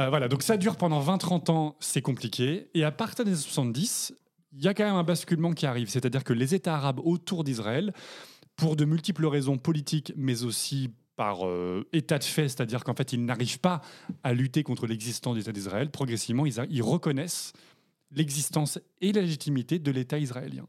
[0.00, 2.68] Euh, voilà, donc ça dure pendant 20-30 ans, c'est compliqué.
[2.74, 4.14] Et à partir des années 70,
[4.52, 5.88] il y a quand même un basculement qui arrive.
[5.88, 7.92] C'est-à-dire que les États arabes autour d'Israël,
[8.56, 13.12] pour de multiples raisons politiques, mais aussi par euh, état de fait, c'est-à-dire qu'en fait,
[13.12, 13.80] ils n'arrivent pas
[14.22, 17.52] à lutter contre l'existence de l'État d'Israël, progressivement, ils, a- ils reconnaissent
[18.12, 20.64] l'existence et la légitimité de l'État israélien.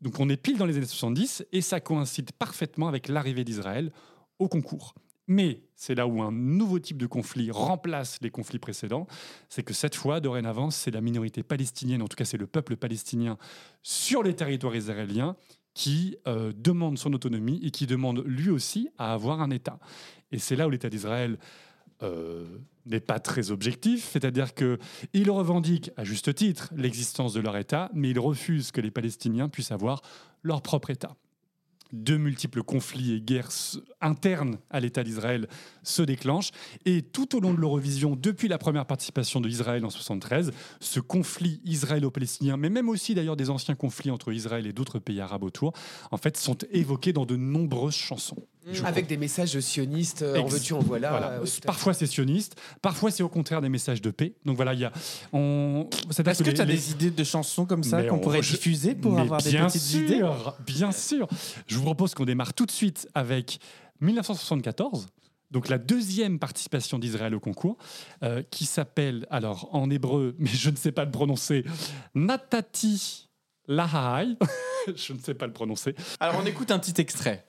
[0.00, 3.92] Donc on est pile dans les années 70 et ça coïncide parfaitement avec l'arrivée d'Israël
[4.38, 4.94] au concours.
[5.26, 9.06] Mais c'est là où un nouveau type de conflit remplace les conflits précédents,
[9.50, 12.76] c'est que cette fois, dorénavant, c'est la minorité palestinienne, en tout cas c'est le peuple
[12.76, 13.36] palestinien
[13.82, 15.36] sur les territoires israéliens
[15.74, 19.78] qui euh, demande son autonomie et qui demande lui aussi à avoir un État.
[20.32, 21.38] Et c'est là où l'État d'Israël
[22.02, 22.46] euh,
[22.86, 28.10] n'est pas très objectif, c'est-à-dire qu'ils revendiquent à juste titre l'existence de leur État, mais
[28.10, 30.02] ils refusent que les Palestiniens puissent avoir
[30.42, 31.16] leur propre État.
[31.92, 33.50] De multiples conflits et guerres
[34.02, 35.48] internes à l'État d'Israël
[35.82, 36.50] se déclenchent.
[36.84, 41.00] Et tout au long de l'Eurovision, depuis la première participation de Israël en 73, ce
[41.00, 45.44] conflit israélo-palestinien, mais même aussi d'ailleurs des anciens conflits entre Israël et d'autres pays arabes
[45.44, 45.72] autour,
[46.10, 48.36] en fait, sont évoqués dans de nombreuses chansons.
[48.70, 51.08] Je Avec des messages sionistes, euh, en veux-tu, en voilà.
[51.08, 51.30] voilà.
[51.40, 54.34] euh, Parfois c'est sioniste, parfois c'est au contraire des messages de paix.
[54.44, 54.92] Donc voilà, il y a.
[55.32, 55.88] On...
[56.10, 58.52] Est-ce que tu as les- des idées de chansons comme ça qu'on on- pourrait je-
[58.52, 60.22] diffuser pour Mais avoir des petites sûr, idées?
[60.66, 61.26] Bien sûr.
[61.66, 63.58] Je vous propose qu'on démarre tout de suite avec
[64.00, 65.08] 1974.
[65.50, 67.78] Donc la deuxième participation d'Israël au concours,
[68.22, 71.64] euh, qui s'appelle, alors en hébreu, mais je ne sais pas le prononcer,
[72.14, 73.28] Natati
[73.66, 74.36] Lahai.
[74.94, 75.94] je ne sais pas le prononcer.
[76.20, 77.46] Alors, on écoute un petit extrait.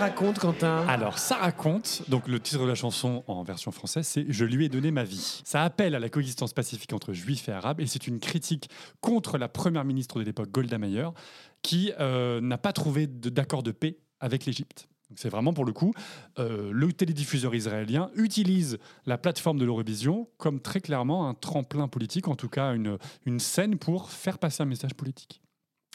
[0.00, 4.24] Raconte, Quentin Alors, ça raconte, donc le titre de la chanson en version française, c'est
[4.28, 5.42] Je lui ai donné ma vie.
[5.44, 9.36] Ça appelle à la coexistence pacifique entre juifs et arabes, et c'est une critique contre
[9.36, 11.12] la première ministre de l'époque, Golda Meir,
[11.62, 14.88] qui euh, n'a pas trouvé d'accord de paix avec l'Égypte.
[15.16, 15.92] C'est vraiment pour le coup,
[16.38, 22.28] euh, le télédiffuseur israélien utilise la plateforme de l'Eurovision comme très clairement un tremplin politique,
[22.28, 25.42] en tout cas une scène pour faire passer un message politique.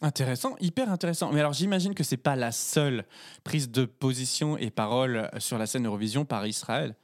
[0.01, 1.31] Intéressant, hyper intéressant.
[1.31, 3.05] Mais alors j'imagine que c'est pas la seule
[3.43, 6.95] prise de position et parole sur la scène Eurovision par Israël.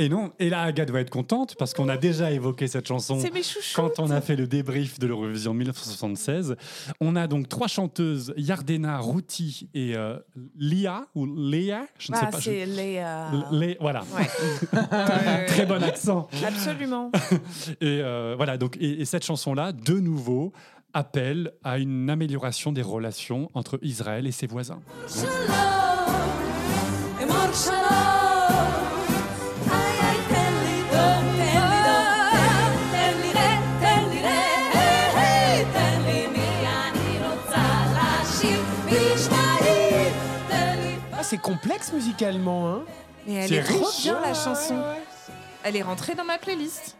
[0.00, 3.18] Et non, et là Agathe va être contente parce qu'on a déjà évoqué cette chanson
[3.18, 3.72] C'est mes chouchous.
[3.74, 6.54] quand on a fait le débrief de l'Eurovision 1976.
[7.00, 10.16] On a donc trois chanteuses, Yardena, Routi et euh,
[10.56, 12.38] Lia, ou Léa, je ne sais Ah, pas.
[12.38, 13.30] je- c'est Léa.
[13.50, 14.04] Lé- voilà.
[14.16, 14.28] Ouais.
[15.48, 16.28] Très bon accent.
[16.46, 17.10] Absolument.
[17.80, 20.52] Et euh, voilà, donc, et, et cette chanson-là, de nouveau,
[20.94, 24.80] appelle à une amélioration des relations entre Israël et ses voisins.
[41.12, 42.82] Ah, c'est complexe musicalement, hein
[43.26, 44.02] Mais elle C'est est trop riche.
[44.02, 44.76] bien la chanson.
[45.64, 46.96] Elle est rentrée dans ma playlist.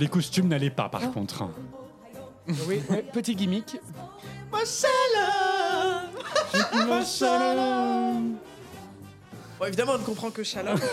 [0.00, 0.90] Les costumes n'allaient pas, Oh.
[0.90, 1.42] par contre.
[1.42, 1.52] hein.
[2.66, 3.76] Oui, oui, petit gimmick.
[9.58, 10.78] Bon, évidemment, on ne comprend que Shalom.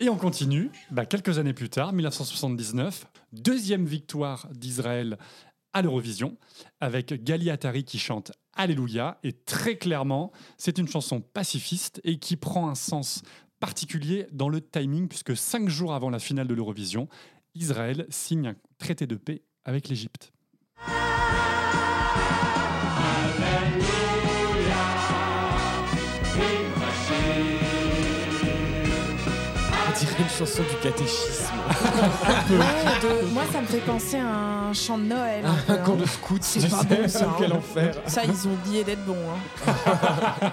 [0.00, 5.16] Et on continue, bah, quelques années plus tard, 1979, deuxième victoire d'Israël
[5.72, 6.36] à l'Eurovision,
[6.80, 9.18] avec Gali Atari qui chante Alléluia.
[9.24, 13.22] Et très clairement, c'est une chanson pacifiste et qui prend un sens
[13.64, 17.08] particulier dans le timing, puisque cinq jours avant la finale de l'Eurovision,
[17.54, 20.32] Israël signe un traité de paix avec l'Égypte.
[29.86, 31.52] On dirait une chanson du catéchisme.
[32.50, 35.44] Ouais, de- Moi, ça me fait penser à un chant de Noël.
[35.44, 35.78] un Un hein.
[35.84, 37.34] camp de scouts, tu C'est pas sais, bon, ça, hein.
[37.38, 37.94] quel enfer.
[38.06, 39.16] Ça, ils ont oublié d'être bons.
[39.66, 40.52] hein.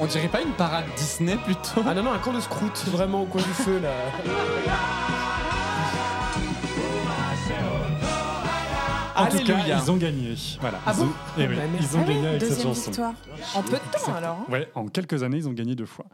[0.00, 3.22] On dirait pas une parade Disney plutôt Ah non, non, un camp de scouts, vraiment
[3.22, 3.90] au coin du feu, là.
[9.16, 9.80] En tout cas, Alléluia.
[9.84, 10.34] ils ont gagné.
[10.60, 10.80] Voilà.
[10.86, 11.88] Ah Ils bon ont- eh oui, Bah, merci.
[11.90, 12.90] ils ont Ah oui, gagné avec cette deuxième chanson.
[12.90, 13.14] victoire.
[13.56, 14.36] En peu de temps, alors.
[14.36, 14.52] hein.
[14.52, 16.04] Ouais, en quelques années, ils ont gagné deux fois.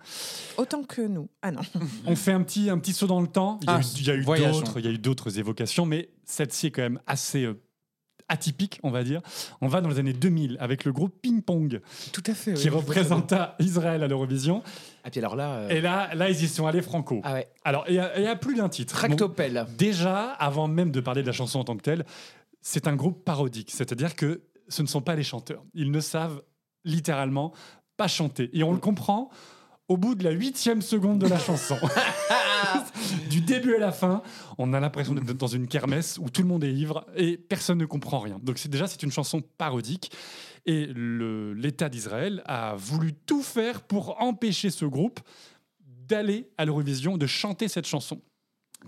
[0.56, 1.28] Autant que nous.
[1.42, 1.60] Ah non.
[2.06, 3.58] On fait un petit, un petit saut dans le temps.
[3.60, 4.58] Il y a Ah, eu- il y a eu, voyageons.
[4.60, 7.60] d'autres, il y a eu d'autres évocations, mais celle-ci est quand même assez euh,
[8.28, 9.20] atypique, on va dire.
[9.60, 11.80] On va dans les années 2000 avec le groupe Ping Pong
[12.12, 12.54] Tout à fait.
[12.54, 12.76] qui oui.
[12.76, 14.62] représenta Israël à l'Eurovision.
[15.04, 15.50] Ah, puis alors là.
[15.56, 17.20] euh, Et là, là, ils y sont allés franco.
[17.24, 17.48] Ah ouais.
[17.64, 18.94] Alors, il y, a- il y a plus d'un titre.
[18.94, 19.66] Bon, Tractopelle.
[19.76, 22.04] déjà, avant même de parler de la chanson en tant que telle,
[22.62, 25.62] c'est un groupe parodique, c'est-à-dire que ce ne sont pas les chanteurs.
[25.74, 26.42] Ils ne savent
[26.86, 27.52] littéralement
[27.98, 28.48] pas chanter.
[28.54, 29.28] Et on le comprend
[29.88, 31.76] au bout de la huitième seconde de la chanson.
[33.34, 34.22] du début à la fin,
[34.58, 37.78] on a l'impression d'être dans une kermesse où tout le monde est ivre et personne
[37.78, 38.38] ne comprend rien.
[38.42, 40.12] Donc c'est déjà c'est une chanson parodique
[40.66, 45.18] et l'État d'Israël a voulu tout faire pour empêcher ce groupe
[46.08, 48.20] d'aller à l'Eurovision, de chanter cette chanson.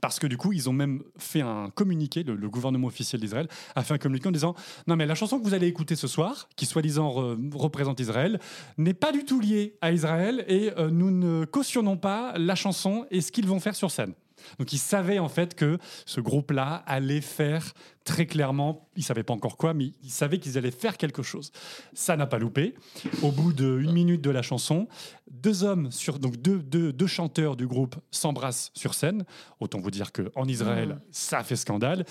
[0.03, 3.49] Parce que du coup, ils ont même fait un communiqué, le, le gouvernement officiel d'Israël
[3.75, 4.55] a fait un communiqué en disant
[4.87, 8.39] Non, mais la chanson que vous allez écouter ce soir, qui soi-disant re- représente Israël,
[8.77, 13.07] n'est pas du tout liée à Israël et euh, nous ne cautionnons pas la chanson
[13.11, 14.13] et ce qu'ils vont faire sur scène.
[14.59, 17.73] Donc ils savaient en fait que ce groupe-là allait faire
[18.07, 21.51] très clairement, ils savaient pas encore quoi, mais ils savaient qu'ils allaient faire quelque chose.
[21.93, 22.75] Ça n'a pas loupé.
[23.23, 24.87] Au bout d'une minute de la chanson,
[25.29, 29.25] deux hommes, sur, donc deux, deux, deux chanteurs du groupe s'embrassent sur scène.
[29.59, 32.07] Autant vous dire qu'en Israël, ça fait scandale.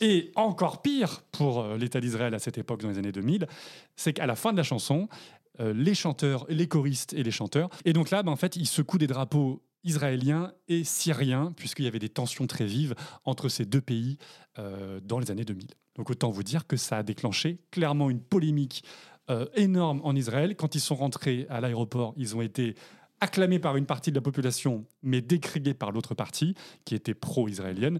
[0.00, 3.46] Et encore pire pour euh, l'État d'Israël à cette époque, dans les années 2000,
[3.94, 5.08] c'est qu'à la fin de la chanson,
[5.60, 8.66] euh, les chanteurs, les choristes et les chanteurs, et donc là, ben, en fait, ils
[8.66, 12.94] secouent des drapeaux israéliens et syriens, puisqu'il y avait des tensions très vives
[13.24, 14.18] entre ces deux pays
[14.58, 15.68] euh, dans les années 2000.
[15.94, 18.84] Donc autant vous dire que ça a déclenché clairement une polémique
[19.30, 20.56] euh, énorme en Israël.
[20.56, 22.74] Quand ils sont rentrés à l'aéroport, ils ont été
[23.20, 27.98] acclamés par une partie de la population, mais décriés par l'autre partie, qui était pro-israélienne.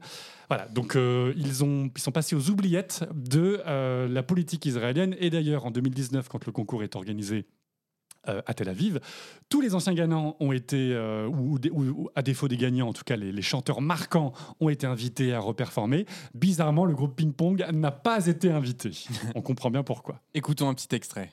[0.49, 3.62] Voilà, donc euh, ils, ont, ils sont passés aux oubliettes de
[4.07, 5.16] la politique israélienne.
[5.18, 7.46] Et d'ailleurs, en 2019, quand le concours est organisé
[8.28, 9.00] euh, à Tel Aviv,
[9.48, 11.58] tous les anciens gagnants ont été, euh, ou,
[12.14, 15.40] à défaut des gagnants, en tout cas les, les chanteurs marquants ont été invités à
[15.40, 16.06] reperformer.
[16.34, 18.90] Bizarrement, le groupe Ping Pong n'a pas été invité.
[19.34, 20.20] On comprend bien pourquoi.
[20.34, 21.30] Écoutons un petit extrait.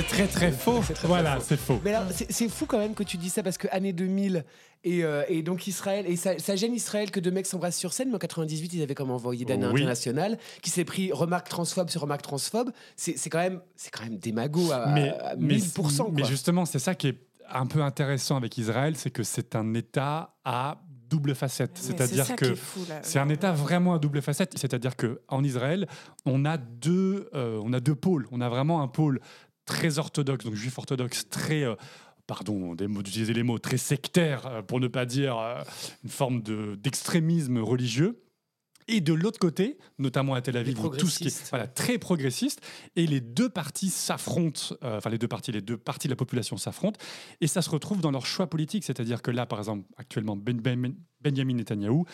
[0.00, 0.80] C'est très très faux.
[0.82, 1.44] C'est très, très Voilà, faux.
[1.48, 1.80] c'est faux.
[1.84, 4.44] Mais alors, c'est fou quand même que tu dis ça parce que année 2000
[4.82, 7.92] et, euh, et donc Israël et ça, ça gêne Israël que deux mecs s'embrassent sur
[7.92, 8.08] scène.
[8.08, 9.80] Mais en 98, ils avaient comme envoyé Dana Oui.
[9.80, 12.70] International qui s'est pris remarque transphobe sur remarque transphobe.
[12.96, 16.10] C'est c'est quand même c'est quand même démago à, mais, à mais- 1000%.
[16.12, 16.30] mais quoi.
[16.30, 17.18] justement, c'est ça qui est
[17.52, 21.76] un peu intéressant avec Israël, c'est que c'est un État à double facette.
[21.76, 22.54] C'est-à-dire que
[23.02, 24.56] c'est un État vraiment à double facette.
[24.56, 25.88] C'est-à-dire que en Israël,
[26.24, 28.28] on a deux, euh, on a deux pôles.
[28.30, 29.20] On a vraiment un pôle
[29.70, 31.74] très orthodoxe, donc juif orthodoxe, très euh,
[32.26, 35.62] Pardon d'utiliser les mots très sectaire, euh, pour ne pas dire euh,
[36.04, 38.22] une forme de- d'extrémisme religieux.
[38.86, 42.60] Et de l'autre côté, notamment à Tel Aviv, tout ce qui est voilà, très progressiste,
[42.96, 46.16] et les deux parties s'affrontent, euh, enfin les deux parties, les deux parties de la
[46.16, 46.98] population s'affrontent,
[47.40, 48.84] et ça se retrouve dans leur choix politique.
[48.84, 52.06] C'est-à-dire que là, par exemple, actuellement, Ben- Ben- Benjamin Netanyahou,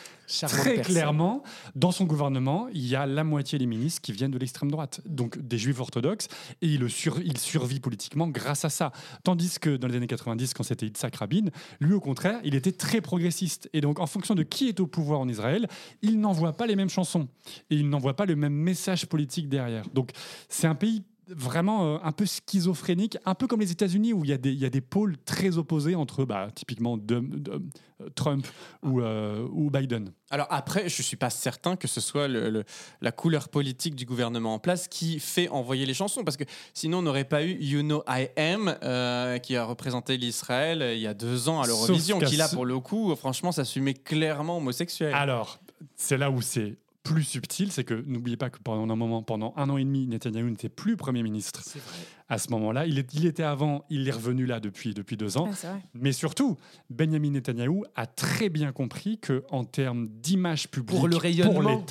[0.49, 1.43] très clairement,
[1.75, 5.01] dans son gouvernement, il y a la moitié des ministres qui viennent de l'extrême droite,
[5.07, 6.29] donc des juifs orthodoxes,
[6.63, 8.93] et il, le sur- il survit politiquement grâce à ça.
[9.23, 11.47] Tandis que dans les années 90, quand c'était Yitzhak Rabin,
[11.81, 13.69] lui au contraire, il était très progressiste.
[13.73, 15.69] Et donc en fonction de qui est au pouvoir en Israël,
[16.03, 17.29] il n'envoie pas les mêmes chansons,
[17.71, 19.85] et il n'envoie pas le même message politique derrière.
[19.95, 20.11] Donc
[20.49, 24.31] c'est un pays vraiment euh, un peu schizophrénique, un peu comme les États-Unis où il
[24.31, 27.63] y, a des- il y a des pôles très opposés entre bah, typiquement de- de-
[28.01, 28.47] euh, Trump
[28.83, 30.13] ou, euh, ou Biden.
[30.31, 32.65] Alors après, je suis pas certain que ce soit le- le-
[33.01, 36.99] la couleur politique du gouvernement en place qui fait envoyer les chansons, parce que sinon
[36.99, 41.07] on n'aurait pas eu You Know I Am euh, qui a représenté l'Israël il y
[41.07, 45.13] a deux ans à l'Eurovision, qui là pour le coup, franchement, s'assumait clairement homosexuel.
[45.15, 45.59] Alors,
[45.97, 49.55] c'est là où c'est plus subtil, c'est que n'oubliez pas que pendant un moment, pendant
[49.57, 51.97] un an et demi, Netanyahu n'était plus Premier ministre C'est vrai.
[52.29, 52.87] À ce moment-là.
[52.87, 55.49] Il, était avant, il est revenu là depuis, depuis deux ans.
[55.65, 55.79] Ah.
[55.95, 56.57] Mais surtout,
[56.91, 61.85] Benjamin Netanyahou a très bien compris que en termes d'image publique Pour le pour rayonnement,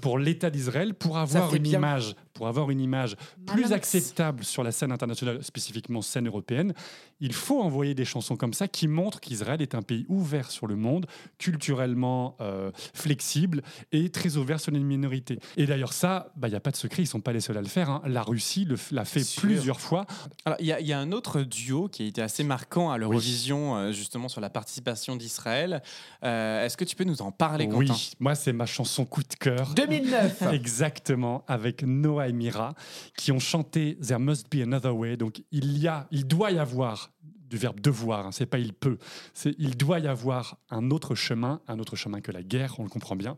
[0.00, 1.78] pour l'État d'Israël, pour avoir une bien.
[1.78, 6.72] image, pour avoir une image plus acceptable sur la scène internationale, spécifiquement scène européenne,
[7.20, 10.66] il faut envoyer des chansons comme ça qui montrent qu'Israël est un pays ouvert sur
[10.66, 11.06] le monde,
[11.38, 15.38] culturellement euh, flexible et très ouvert sur les minorités.
[15.56, 17.56] Et d'ailleurs ça, bah, il n'y a pas de secret, ils sont pas les seuls
[17.58, 17.90] à le faire.
[17.90, 18.02] hein.
[18.06, 19.42] La Russie le l'a fait Sûr.
[19.62, 20.06] Plusieurs fois.
[20.44, 22.90] Alors, il y, a- il y a un autre duo qui a été assez marquant
[22.90, 25.82] à l'Eurovision, euh, justement sur la participation d'Israël.
[26.24, 27.98] Euh, Est-ce que tu peux nous en parler, oui, Quentin?
[28.20, 29.74] moi c'est ma chanson coup de cœur.
[29.74, 30.42] 2009.
[30.52, 32.74] Exactement, avec Noah et Mira,
[33.16, 35.16] qui ont chanté There Must Be Another Way.
[35.16, 37.10] Donc il y a, il doit y avoir
[37.48, 38.96] du verbe devoir, hein, c'est pas il peut,
[39.34, 42.82] c'est il doit y avoir un autre chemin, un autre chemin que la guerre, on
[42.82, 43.36] le comprend bien,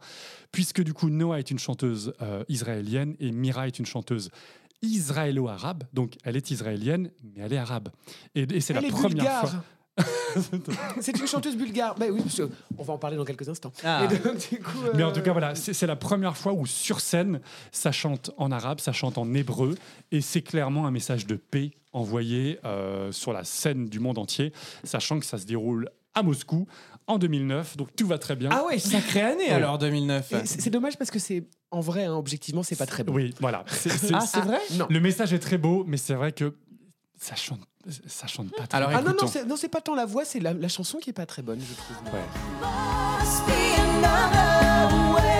[0.53, 4.31] puisque du coup Noah est une chanteuse euh, israélienne et Mira est une chanteuse
[4.85, 7.89] israélo-arabe, donc elle est israélienne, mais elle est arabe.
[8.35, 9.49] Et, et c'est la est première bulgare.
[9.49, 9.65] fois.
[11.01, 11.95] C'est une chanteuse bulgare.
[11.95, 12.23] Bah oui,
[12.79, 13.73] on va en parler dans quelques instants.
[13.85, 14.05] Ah.
[14.05, 16.53] Et donc, du coup, Mais en euh, tout cas, voilà, c'est c'est la première fois
[16.53, 19.77] où sur scène, ça chante en arabe, ça chante en hébreu,
[20.11, 24.53] et c'est clairement un message de paix envoyé euh, sur la scène du monde entier,
[24.83, 26.67] sachant que ça se déroule à Moscou
[27.07, 28.49] en 2009, donc tout va très bien.
[28.53, 30.33] Ah ouais, Sacrée année alors 2009.
[30.33, 33.13] Et C'est c'est dommage parce que c'est en vrai, hein, objectivement, c'est pas très bon.
[33.13, 33.65] Oui, voilà.
[33.69, 34.61] C'est- c'est- Ah, c'est vrai?
[34.79, 34.87] Non.
[34.89, 36.55] Le message est très beau, mais c'est vrai que
[37.21, 37.61] ça chante,
[38.07, 39.27] ça chante pas très Alors Ah non, écoutons.
[39.27, 41.27] non, c'est- non, c'est pas tant la voix, c'est la, la chanson qui est pas
[41.27, 41.97] très bonne, je trouve.
[42.15, 42.21] Ouais.
[43.21, 45.34] Must be another way.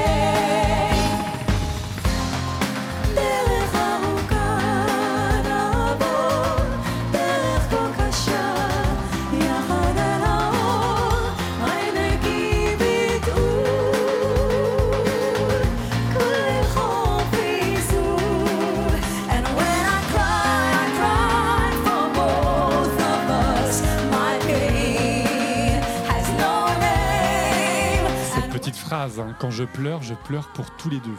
[29.09, 31.11] Phrase, hein, quand je pleure, je pleure pour tous les deux.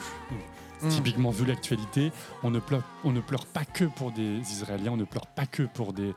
[0.81, 0.89] Mm.
[0.89, 2.11] Typiquement, vu l'actualité,
[2.43, 5.45] on, ne pleure- on ne pleure pas que pour des Israéliens, on ne pleure pas
[5.45, 6.13] que pour des euh,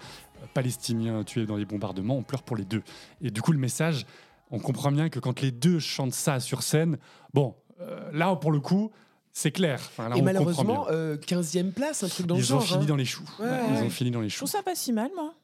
[0.54, 2.82] Palestiniens tués dans les bombardements, on pleure pour les deux.
[3.20, 4.04] Et du coup, le message,
[4.50, 6.98] on comprend bien que quand les deux chantent ça sur scène,
[7.32, 8.90] bon, euh, là, pour le coup,
[9.32, 9.78] c'est clair.
[9.80, 12.68] Enfin, là, Et on malheureusement, euh, 15e place, un truc dans le Ils ont genre.
[12.68, 12.86] fini hein.
[12.86, 13.24] dans les choux.
[13.38, 13.82] Ouais, Ils ouais.
[13.82, 14.44] ont fini dans les Je choux.
[14.46, 15.34] trouve ça pas si mal, moi.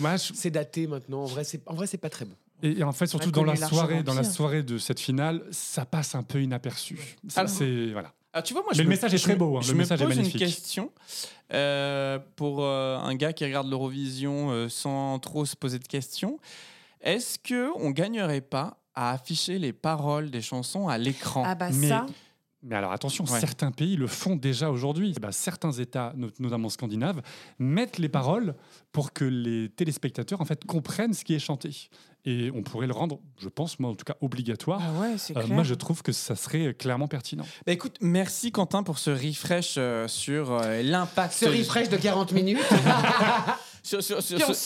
[0.00, 1.22] Moi, je- C'est daté maintenant.
[1.22, 2.34] En vrai, c'est pas très bon.
[2.62, 5.84] Et, et en fait, surtout dans la soirée, dans la soirée de cette finale, ça
[5.84, 6.98] passe un peu inaperçu.
[7.28, 8.12] Ça, Alors- c'est voilà.
[8.44, 9.78] Tu vois, moi, Mais je le me- message est très beau, hein, Je le me
[9.78, 10.40] message est pose une magnifique.
[10.42, 10.92] question
[11.54, 16.38] euh, pour euh, un gars qui regarde l'Eurovision euh, sans trop se poser de questions.
[17.00, 21.44] Est-ce que on gagnerait pas à afficher les paroles des chansons à l'écran?
[21.46, 22.06] Ah bah Mais- ça.
[22.68, 23.38] Mais alors attention, Ouais.
[23.40, 25.14] certains pays le font déjà aujourd'hui.
[25.16, 27.22] Eh ben, certains États, not- notamment scandinaves,
[27.60, 28.54] mettent les paroles
[28.92, 31.88] pour que les téléspectateurs en fait comprennent ce qui est chanté.
[32.24, 34.80] Et on pourrait le rendre, je pense, moi en tout cas, obligatoire.
[34.82, 35.54] Ah ouais, c'est Euh, clair.
[35.54, 37.44] moi, je trouve que ça serait clairement pertinent.
[37.64, 41.34] Bah, écoute, merci Quentin pour ce refresh euh, sur euh, l'impact.
[41.34, 42.58] Ce refresh de 40 minutes,
[43.86, 44.56] Sur- sur- sur- Puis on sur-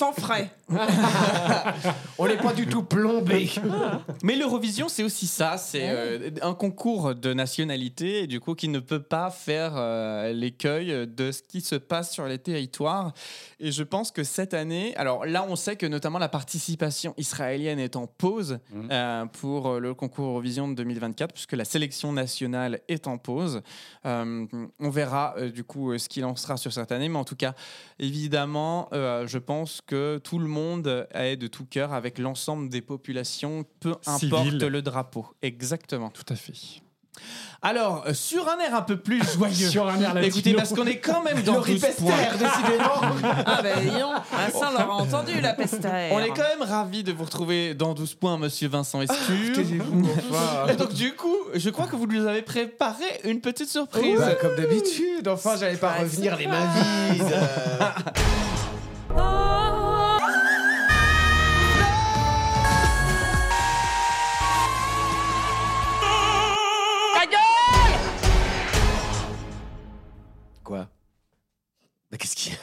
[2.27, 3.51] n'est pas du tout plombé.
[4.23, 5.59] Mais l'Eurovision, c'est aussi ça.
[5.59, 10.33] C'est euh, un concours de nationalité, et du coup, qui ne peut pas faire euh,
[10.33, 13.13] l'écueil de ce qui se passe sur les territoires.
[13.59, 17.79] Et je pense que cette année, alors là, on sait que notamment la participation israélienne
[17.79, 18.89] est en pause Mhm.
[18.91, 23.61] euh, pour le concours Eurovision de 2024, puisque la sélection nationale est en pause.
[24.07, 24.47] Euh,
[24.79, 27.25] on verra euh, du coup euh, ce qu'il en sera sur cette année, mais en
[27.25, 27.55] tout cas,
[27.99, 32.81] évidemment, euh, je pense que tout le monde est de tout cœur avec l'ensemble des
[32.81, 35.27] populations, peu importe le drapeau.
[35.43, 36.11] Exactement.
[36.11, 36.81] Tout à fait.
[37.63, 39.69] Alors, euh, sur un air un peu plus joyeux.
[39.71, 40.27] Sur un air latino.
[40.27, 42.17] Écoutez, parce qu'on est quand même dans Le 12 ripester, points.
[42.33, 43.01] décidément.
[43.47, 46.13] Ah ben donc, ah, on l'aura entendu la air.
[46.13, 49.65] On est quand même ravis de vous retrouver dans 12 points, monsieur Vincent Escure.
[50.31, 50.67] Enfin.
[50.73, 54.19] Et donc, du coup, je crois que vous nous avez préparé une petite surprise.
[54.19, 56.69] Bah, comme d'habitude, enfin, j'allais pas Ah, revenir les mains
[70.71, 70.87] Quoi
[72.13, 72.59] Bah, qu'est-ce qu'il y a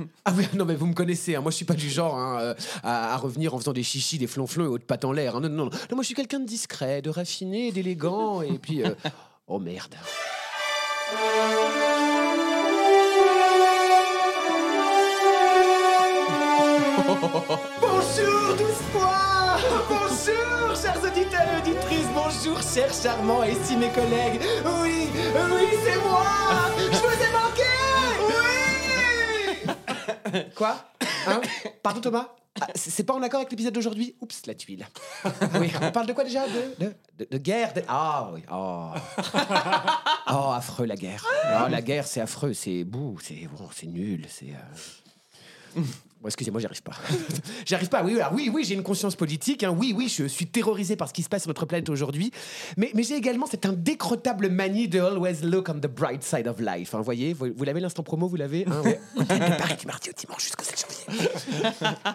[0.24, 1.40] ah oui, non mais vous me connaissez, hein.
[1.40, 4.18] moi je suis pas du genre hein, euh, à, à revenir en faisant des chichis,
[4.18, 5.36] des flonflons et autres pattes en l'air.
[5.36, 5.40] hein.
[5.40, 8.82] Non, non, non, non, moi je suis quelqu'un de discret, de raffiné, d'élégant et puis...
[8.84, 8.92] euh,
[9.46, 9.94] Oh merde.
[18.16, 19.56] Bonjour, 12 points
[19.88, 22.06] Bonjour, chers auditeurs et auditrices.
[22.14, 24.40] Bonjour, chers charmants et estimés collègues.
[24.64, 26.24] Oui, oui, c'est moi.
[26.78, 27.70] Je vous ai manqué.
[30.34, 30.44] Oui.
[30.56, 30.76] Quoi?
[31.26, 31.40] Hein?
[31.82, 32.28] Pardon, Thomas?
[32.60, 34.16] Ah, c'est pas en accord avec l'épisode d'aujourd'hui?
[34.22, 34.86] Oups, la tuile.
[35.60, 36.44] Oui, on parle de quoi déjà?
[36.48, 38.90] De, de, de- de guerre Ah oui, oh.
[40.30, 41.24] Oh, affreux la guerre.
[41.62, 44.54] Oh, la guerre, c'est affreux, c'est bouh, c'est bon, c'est nul, c'est...
[45.76, 45.82] euh,
[46.20, 46.94] Bon, excusez-moi, j'y arrive pas.
[47.66, 50.08] j'y arrive pas, oui, oui, alors oui, oui, j'ai une conscience politique, hein, oui, oui,
[50.08, 52.32] je suis terrorisé par ce qui se passe sur notre planète aujourd'hui,
[52.76, 56.58] mais, mais j'ai également cette indécrottable manie de always look on the bright side of
[56.60, 56.92] life.
[56.94, 59.00] Hein, vous voyez, vous, vous l'avez l'instant promo, vous l'avez hein, ouais.
[59.58, 61.28] Paris du mardi au dimanche jusqu'au 7 janvier.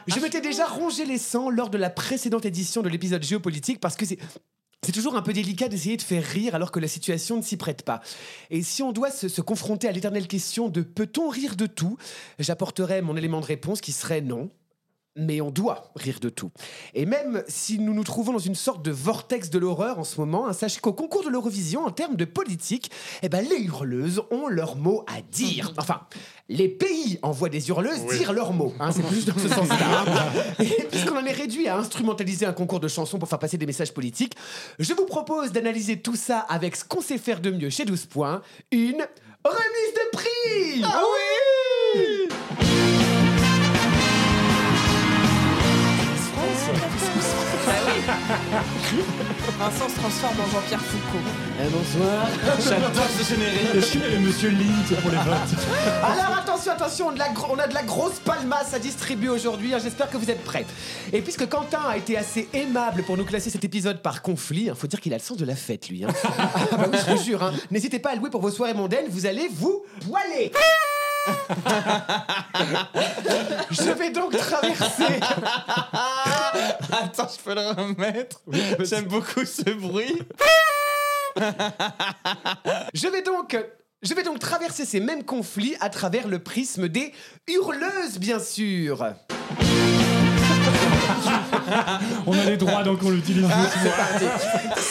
[0.07, 3.95] je m'étais déjà rongé les sangs lors de la précédente édition de l'épisode géopolitique parce
[3.95, 4.19] que c'est.
[4.85, 7.55] C'est toujours un peu délicat d'essayer de faire rire alors que la situation ne s'y
[7.55, 8.01] prête pas.
[8.49, 11.97] Et si on doit se, confronter à l'éternelle question de peut-on rire de tout,
[12.37, 14.51] j'apporterai mon élément de réponse qui serait non.
[15.15, 16.49] Mais on doit rire de tout.
[16.95, 20.19] Et même si nous nous trouvons dans une sorte de vortex de l'horreur en ce
[20.19, 22.89] moment, hein, sachez qu'au concours de l'Eurovision, en termes de politique,
[23.21, 25.71] eh ben, les hurleuses ont leur mot à dire.
[25.77, 26.01] Enfin,
[26.49, 28.73] les pays envoient des hurleuses dire leurs mots.
[28.79, 30.03] hein, c'est plus dans ce sens-là.
[30.07, 30.63] hein.
[30.63, 33.67] Et puisqu'on en est réduit à instrumentaliser un concours de chansons pour faire passer des
[33.67, 34.33] messages politiques,
[34.79, 38.05] je vous propose d'analyser tout ça avec ce qu'on sait faire de mieux chez 12
[38.07, 38.41] points,
[38.71, 39.05] une
[39.45, 42.22] remise de prix Ah oui
[49.59, 51.23] Vincent se transforme en Jean-Pierre Foucault.
[51.59, 52.27] Eh, bonsoir
[52.59, 53.81] J'adore ce générique.
[53.91, 55.59] Qu'il y avait Monsieur Link pour les votes
[56.03, 58.79] Alors attention, attention, on a de la, gro- on a de la grosse palmasse à
[58.79, 59.73] distribuer aujourd'hui.
[59.73, 60.65] hein, J'espère que vous êtes prêts.
[61.11, 64.75] Et puisque Quentin a été assez aimable pour nous classer cet épisode par conflit, il
[64.75, 66.03] faut dire qu'il a le sens de la fête, lui.
[66.05, 66.09] hein.
[66.37, 67.43] Ah bah oui, je vous jure.
[67.43, 67.53] hein.
[67.71, 70.51] N'hésitez pas à louer pour vos soirées mondaines, vous allez vous voiler.
[73.71, 75.03] je vais donc traverser.
[76.91, 78.41] Attends, je peux le remettre.
[78.79, 80.21] J'aime beaucoup ce bruit.
[82.93, 83.57] Je vais donc.
[84.01, 87.13] Je vais donc traverser ces mêmes conflits à travers le prisme des
[87.47, 89.13] hurleuses, bien sûr.
[92.27, 93.45] On a les droits, donc on l'utilise.
[93.81, 94.25] C'est parti.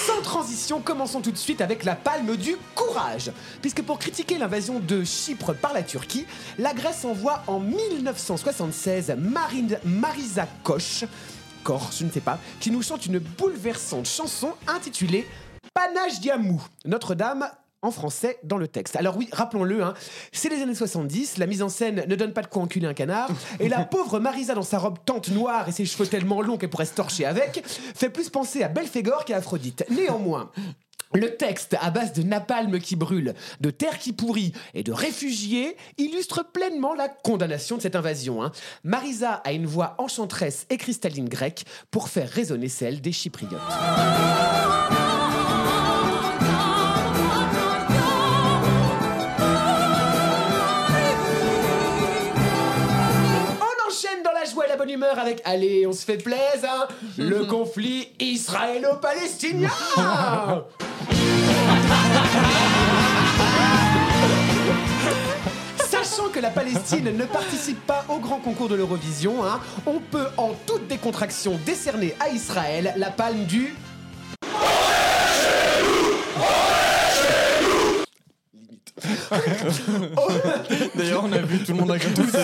[0.06, 3.30] Sans transition, commençons tout de suite avec la palme du courage.
[3.60, 6.26] Puisque pour critiquer l'invasion de Chypre par la Turquie,
[6.58, 11.04] la Grèce envoie en 1976 Marine, Marisa Koch,
[11.64, 15.26] Koch, je ne sais pas, qui nous chante une bouleversante chanson intitulée
[15.74, 17.48] Panache Diamou, Notre-Dame
[17.82, 18.96] en français dans le texte.
[18.96, 19.94] Alors oui, rappelons-le, hein,
[20.32, 22.94] c'est les années 70, la mise en scène ne donne pas de quoi enculer un
[22.94, 23.28] canard,
[23.60, 26.70] et la pauvre Marisa dans sa robe tente noire et ses cheveux tellement longs qu'elle
[26.70, 29.84] pourrait se torcher avec, fait plus penser à Belphégor qu'à Aphrodite.
[29.90, 30.50] Néanmoins,
[31.14, 35.76] le texte à base de napalm qui brûle, de terre qui pourrit et de réfugiés
[35.98, 38.42] illustre pleinement la condamnation de cette invasion.
[38.42, 38.52] hein.
[38.82, 43.60] Marisa a une voix enchanteresse et cristalline grecque pour faire résonner celle des Chypriotes.
[54.82, 59.70] Bonne humeur avec Allez, on se fait plaisir, hein, le conflit israélo-palestinien.
[65.88, 70.26] Sachant que la Palestine ne participe pas au grand concours de l'Eurovision, hein, on peut
[70.36, 73.76] en toute décontraction décerner à Israël la palme du
[80.94, 82.36] D'ailleurs, on a vu tout le monde a tous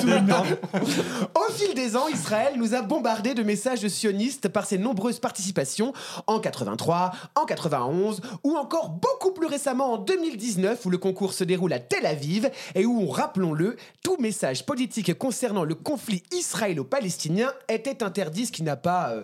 [1.34, 5.92] Au fil des ans, Israël nous a bombardé de messages sionistes par ses nombreuses participations
[6.26, 11.44] en 83, en 91 ou encore beaucoup plus récemment en 2019 où le concours se
[11.44, 18.02] déroule à Tel Aviv et où, rappelons-le, tout message politique concernant le conflit israélo-palestinien était
[18.02, 19.10] interdit, ce qui n'a pas...
[19.10, 19.22] euh,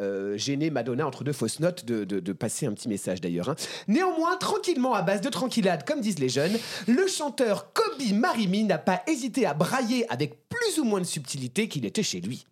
[0.00, 3.48] euh, gêné Madonna entre deux fausses notes de, passer un petit message d'ailleurs.
[3.48, 3.54] hein.
[3.86, 6.56] Néanmoins, tranquillement, à base de tranquillade, comme disent les jeunes,
[6.88, 11.68] le chanteur Kobe Marimi n'a pas hésité à brailler avec plus ou moins de subtilité
[11.68, 12.44] qu'il était chez lui.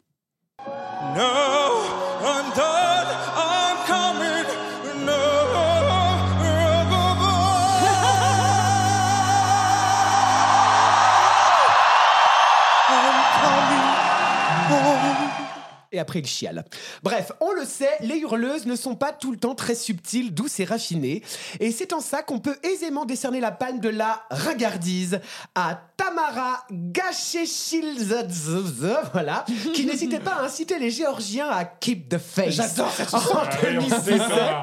[1.16, 1.20] Et
[16.02, 16.64] après, il chiale.
[17.02, 20.60] Bref, on le sait, les hurleuses ne sont pas tout le temps très subtiles, douces
[20.60, 21.22] et raffinées.
[21.60, 25.20] Et c'est en ça qu'on peut aisément décerner la palme de la ringardise
[25.54, 29.44] à Tamara Gachechilzadze, voilà,
[29.74, 32.54] qui n'hésitait pas à inciter les Géorgiens à keep the face.
[32.54, 33.34] J'adore cette En chanson.
[33.34, 34.62] Ah oui, on sait 2017, ça.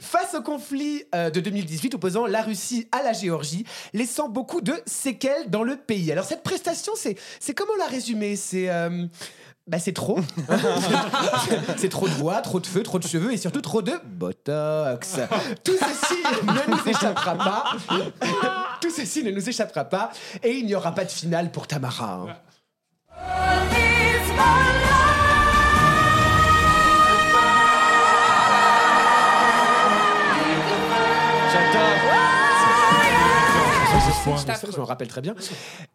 [0.00, 4.74] face au conflit euh, de 2018 opposant la Russie à la Géorgie, laissant beaucoup de
[4.86, 6.10] séquelles dans le pays.
[6.10, 8.36] Alors cette prestation, c'est c'est comment la résumer?
[8.36, 9.06] C'est euh,
[9.70, 10.18] bah c'est trop.
[11.76, 15.20] c'est trop de voix, trop de feu, trop de cheveux et surtout trop de botox.
[15.62, 17.64] Tout ceci ne nous échappera pas.
[18.80, 20.10] Tout ceci ne nous échappera pas
[20.42, 22.26] et il n'y aura pas de finale pour Tamara.
[23.16, 24.89] hein.
[34.24, 35.34] Je m'en rappelle très bien.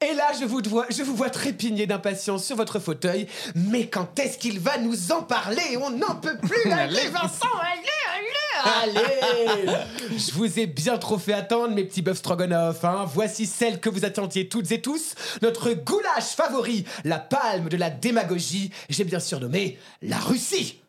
[0.02, 3.28] Et là, je vous vois, je vous vois trépigner d'impatience sur votre fauteuil.
[3.56, 5.78] Mais quand est-ce qu'il va nous en parler?
[5.82, 6.72] On n'en peut plus.
[6.72, 10.18] Allez, Vincent, allez, allez, allez.
[10.18, 12.84] Je vous ai bien trop fait attendre, mes petits bœufs stroganoff.
[12.84, 13.06] Hein.
[13.14, 15.16] Voici celle que vous attendiez toutes et tous.
[15.42, 18.72] Notre goulash favori, la palme de la démagogie.
[18.90, 20.82] J'ai bien surnommé la Russie.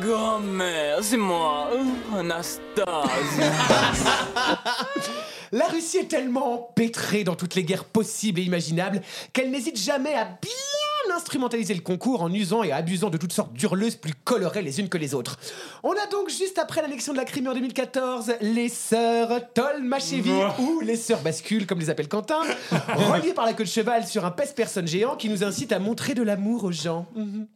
[0.00, 1.70] Grand-mère, c'est moi,
[2.14, 2.84] Anastasia.
[5.52, 9.00] La Russie est tellement empêtrée dans toutes les guerres possibles et imaginables
[9.32, 13.52] qu'elle n'hésite jamais à bien instrumentaliser le concours en usant et abusant de toutes sortes
[13.52, 15.38] d'hurleuses plus colorées les unes que les autres.
[15.82, 20.80] On a donc juste après l'annexion de la Crimée en 2014 les sœurs Tolmachevi ou
[20.80, 24.30] les sœurs bascules comme les appelle Quentin, reliées par la queue de cheval sur un
[24.30, 27.06] pèse-personne géant qui nous incite à montrer de l'amour aux gens.
[27.14, 27.46] Mhm.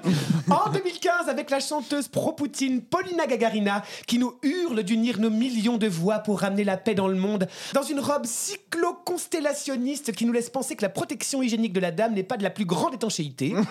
[0.50, 5.88] En 2015, avec la chanteuse pro-Poutine Paulina Gagarina, qui nous hurle d'unir nos millions de
[5.88, 10.50] voix pour ramener la paix dans le monde, dans une robe cyclo-constellationniste qui nous laisse
[10.50, 13.54] penser que la protection hygiénique de la dame n'est pas de la plus grande étanchéité.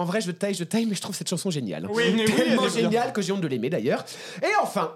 [0.00, 1.86] En vrai, je taille, je taille, mais je trouve cette chanson géniale.
[1.90, 4.02] Oui, oui, Tellement géniale que j'ai honte de l'aimer d'ailleurs.
[4.42, 4.94] Et enfin,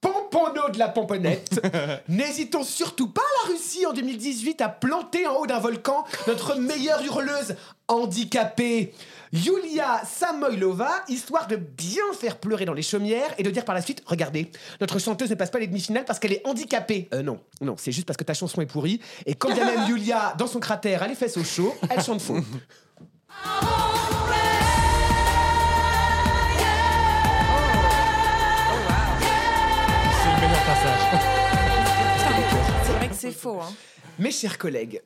[0.00, 1.60] Pompono de la pomponnette.
[2.08, 7.04] N'hésitons surtout pas la Russie en 2018 à planter en haut d'un volcan notre meilleure
[7.04, 7.54] hurleuse
[7.86, 8.92] handicapée.
[9.32, 13.80] Yulia Samoylova, histoire de bien faire pleurer dans les chaumières et de dire par la
[13.80, 17.08] suite Regardez, notre chanteuse ne passe pas les demi-finales parce qu'elle est handicapée.
[17.14, 19.00] Euh, non, non, c'est juste parce que ta chanson est pourrie.
[19.24, 22.20] Et quand bien même Yulia, dans son cratère, a les fesses au chaud, elle chante
[22.20, 22.40] faux.
[30.22, 31.00] C'est le meilleur passage.
[32.84, 33.60] C'est vrai que c'est faux.
[33.60, 33.72] Hein.
[34.18, 35.02] Mes chers collègues,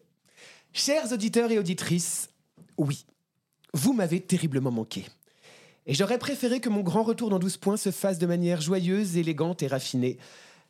[0.72, 2.30] chers auditeurs et auditrices,
[2.76, 3.06] oui,
[3.72, 5.06] vous m'avez terriblement manqué.
[5.86, 9.16] Et j'aurais préféré que mon grand retour dans 12 points se fasse de manière joyeuse,
[9.16, 10.18] élégante et raffinée.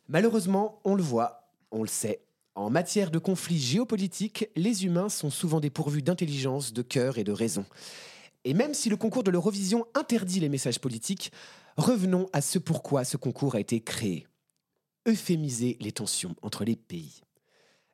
[0.07, 2.21] Malheureusement, on le voit, on le sait.
[2.55, 7.31] En matière de conflits géopolitiques, les humains sont souvent dépourvus d'intelligence, de cœur et de
[7.31, 7.65] raison.
[8.43, 11.31] Et même si le concours de l'Eurovision interdit les messages politiques,
[11.77, 14.27] revenons à ce pourquoi ce concours a été créé.
[15.07, 17.21] Euphémiser les tensions entre les pays.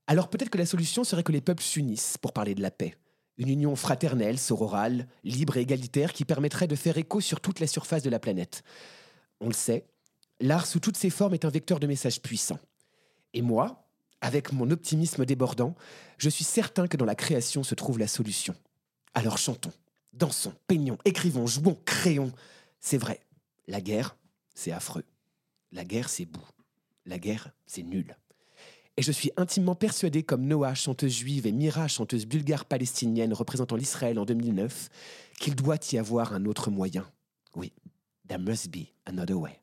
[0.07, 2.95] Alors peut-être que la solution serait que les peuples s'unissent pour parler de la paix.
[3.37, 7.67] Une union fraternelle, sororale, libre et égalitaire qui permettrait de faire écho sur toute la
[7.67, 8.63] surface de la planète.
[9.41, 9.85] On le sait,
[10.39, 12.59] l'art sous toutes ses formes est un vecteur de messages puissants.
[13.33, 13.84] Et moi,
[14.21, 15.75] avec mon optimisme débordant,
[16.17, 18.55] je suis certain que dans la création se trouve la solution.
[19.13, 19.73] Alors chantons,
[20.13, 22.31] dansons, peignons, écrivons, jouons, créons.
[22.79, 23.19] C'est vrai,
[23.67, 24.15] la guerre,
[24.53, 25.03] c'est affreux.
[25.71, 26.47] La guerre, c'est bout.
[27.05, 28.15] La guerre, c'est nul.
[28.97, 33.75] Et je suis intimement persuadé, comme Noah, chanteuse juive, et Mira, chanteuse bulgare palestinienne représentant
[33.75, 34.89] l'Israël en 2009,
[35.37, 37.05] qu'il doit y avoir un autre moyen.
[37.55, 37.73] Oui,
[38.27, 39.59] there must be another way.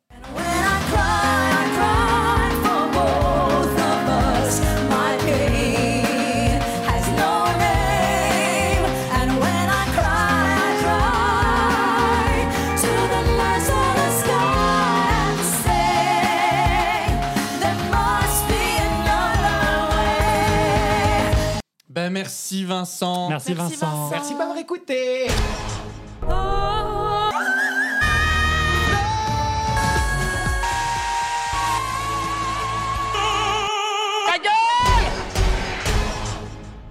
[22.22, 23.28] Merci Vincent.
[23.28, 23.86] Merci, Merci, Vincent.
[23.86, 24.10] Vincent.
[24.10, 25.26] Merci de m'avoir écouté.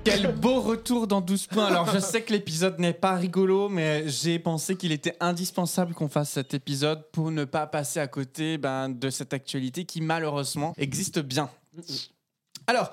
[0.03, 1.67] Quel beau retour dans 12 points.
[1.67, 6.09] Alors je sais que l'épisode n'est pas rigolo, mais j'ai pensé qu'il était indispensable qu'on
[6.09, 10.73] fasse cet épisode pour ne pas passer à côté ben, de cette actualité qui malheureusement
[10.77, 11.49] existe bien.
[12.71, 12.89] Alors,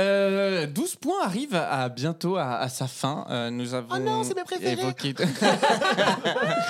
[0.00, 3.26] euh, 12 points arrive à bientôt à, à sa fin.
[3.28, 4.74] Euh, nous avons Oh non, c'est mes préférés.
[4.74, 5.14] évoqué-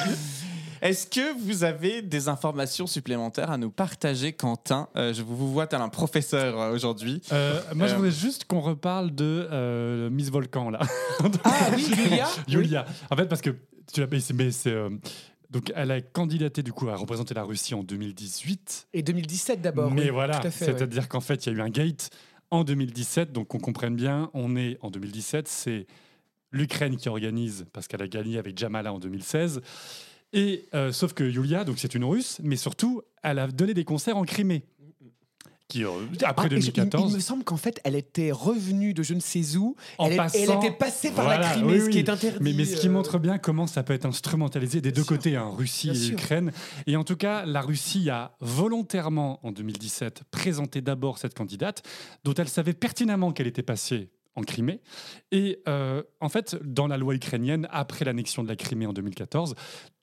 [0.82, 4.88] Est-ce que vous avez des informations supplémentaires à nous partager, Quentin?
[4.96, 7.20] Euh, Je vous vois tel un professeur euh, aujourd'hui.
[7.32, 10.80] Euh, moi, je voudrais juste qu'on reparle de euh, Miss Volcan, là.
[11.44, 12.86] Ah oui, Julia Yulia?
[13.10, 13.50] En fait, parce que
[13.92, 14.72] tu l'as mais c'est- mais c'est.
[14.72, 14.90] euh,
[15.50, 18.88] donc, elle a candidaté du coup à représenter la Russie en 2018.
[18.92, 19.90] Et 2017 d'abord.
[19.90, 20.50] Mais oui, voilà, ouais.
[20.50, 22.10] c'est-à-dire qu'en fait, il y a eu un gate
[22.50, 23.32] en 2017.
[23.32, 25.48] Donc, qu'on comprenne bien, on est en 2017.
[25.48, 25.86] C'est
[26.50, 29.60] l'Ukraine qui organise parce qu'elle a gagné avec Jamala en 2016.
[30.32, 33.84] Et euh, sauf que Yulia, donc c'est une Russe, mais surtout, elle a donné des
[33.84, 34.64] concerts en Crimée.
[35.68, 35.90] Qui, euh,
[36.24, 37.12] après Ah, et je- il- 2014.
[37.12, 39.76] il, me semble qu'en fait, elle était revenue de je ne sais où.
[39.98, 42.38] En elle, passant- elle était passée par la Crimée, oui, ce qui est interdit.
[42.40, 45.08] Mais, mais ce qui euh, montre bien comment ça peut être instrumentalisé des deux sûr.
[45.16, 46.08] côtés, hein, Russie et.
[46.12, 46.52] Ukraine.
[46.86, 51.82] Et en tout cas, la Russie a volontairement, en 2017, présenté d'abord cette candidate,
[52.24, 54.80] dont elle savait pertinemment qu'elle était passée en Crimée.
[55.32, 59.54] Et euh, en fait, dans la loi ukrainienne, après l'annexion de la Crimée en 2014,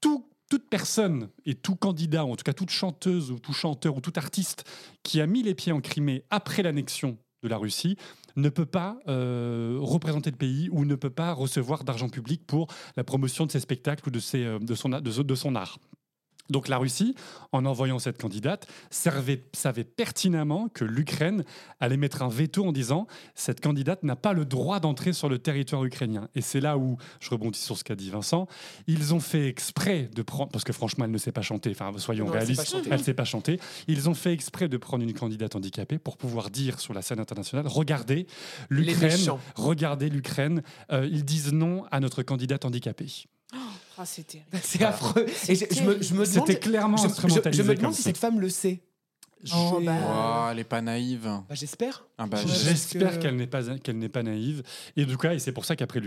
[0.01, 3.99] tout toute personne et tout candidat, en tout cas toute chanteuse ou tout chanteur ou
[3.99, 4.64] tout artiste
[5.03, 7.97] qui a mis les pieds en Crimée après l'annexion de la Russie
[8.38, 12.68] ne peut pas euh, représenter le pays ou ne peut pas recevoir d'argent public pour
[12.95, 15.78] la promotion de ses spectacles ou de, euh, son art.
[16.49, 17.15] Donc la Russie,
[17.51, 21.43] en envoyant cette candidate, servait- savait pertinemment que l'Ukraine
[21.79, 25.39] allait mettre un veto en disant cette candidate n'a pas le droit d'entrer sur le
[25.39, 26.27] territoire ukrainien.
[26.35, 28.47] Et c'est là où je rebondis sur ce qu'a dit Vincent.
[28.87, 31.91] Ils ont fait exprès de prendre, parce que franchement elle ne sait pas chanter, enfin
[31.97, 33.59] soyons Non, réalistes, elle ne sait pas chanter.
[33.87, 37.19] Ils ont fait exprès de prendre une candidate handicapée pour pouvoir dire sur la scène
[37.19, 38.27] internationale regardez
[38.69, 39.09] l'Ukraine,
[39.55, 43.25] regardez l'Ukraine, Euh, ils disent non à notre candidate handicapée.
[43.97, 44.49] Ah, c'est terrible.
[44.63, 45.25] C'est affreux.
[45.47, 46.25] Et je, je me, je me demande.
[46.47, 48.09] C'était clairement je, je- instrumentalisé je me comme demande si ça.
[48.09, 48.81] cette femme le sait.
[49.53, 49.93] Oh, bah.
[50.47, 51.25] Oh, elle est pas naïve.
[51.25, 52.03] Bah, J'espère.
[52.17, 54.63] Ah bah, J'espère que- qu'elle n'est pas qu'elle n'est pas naïve
[54.97, 56.01] et du coup et c'est pour ça qu'après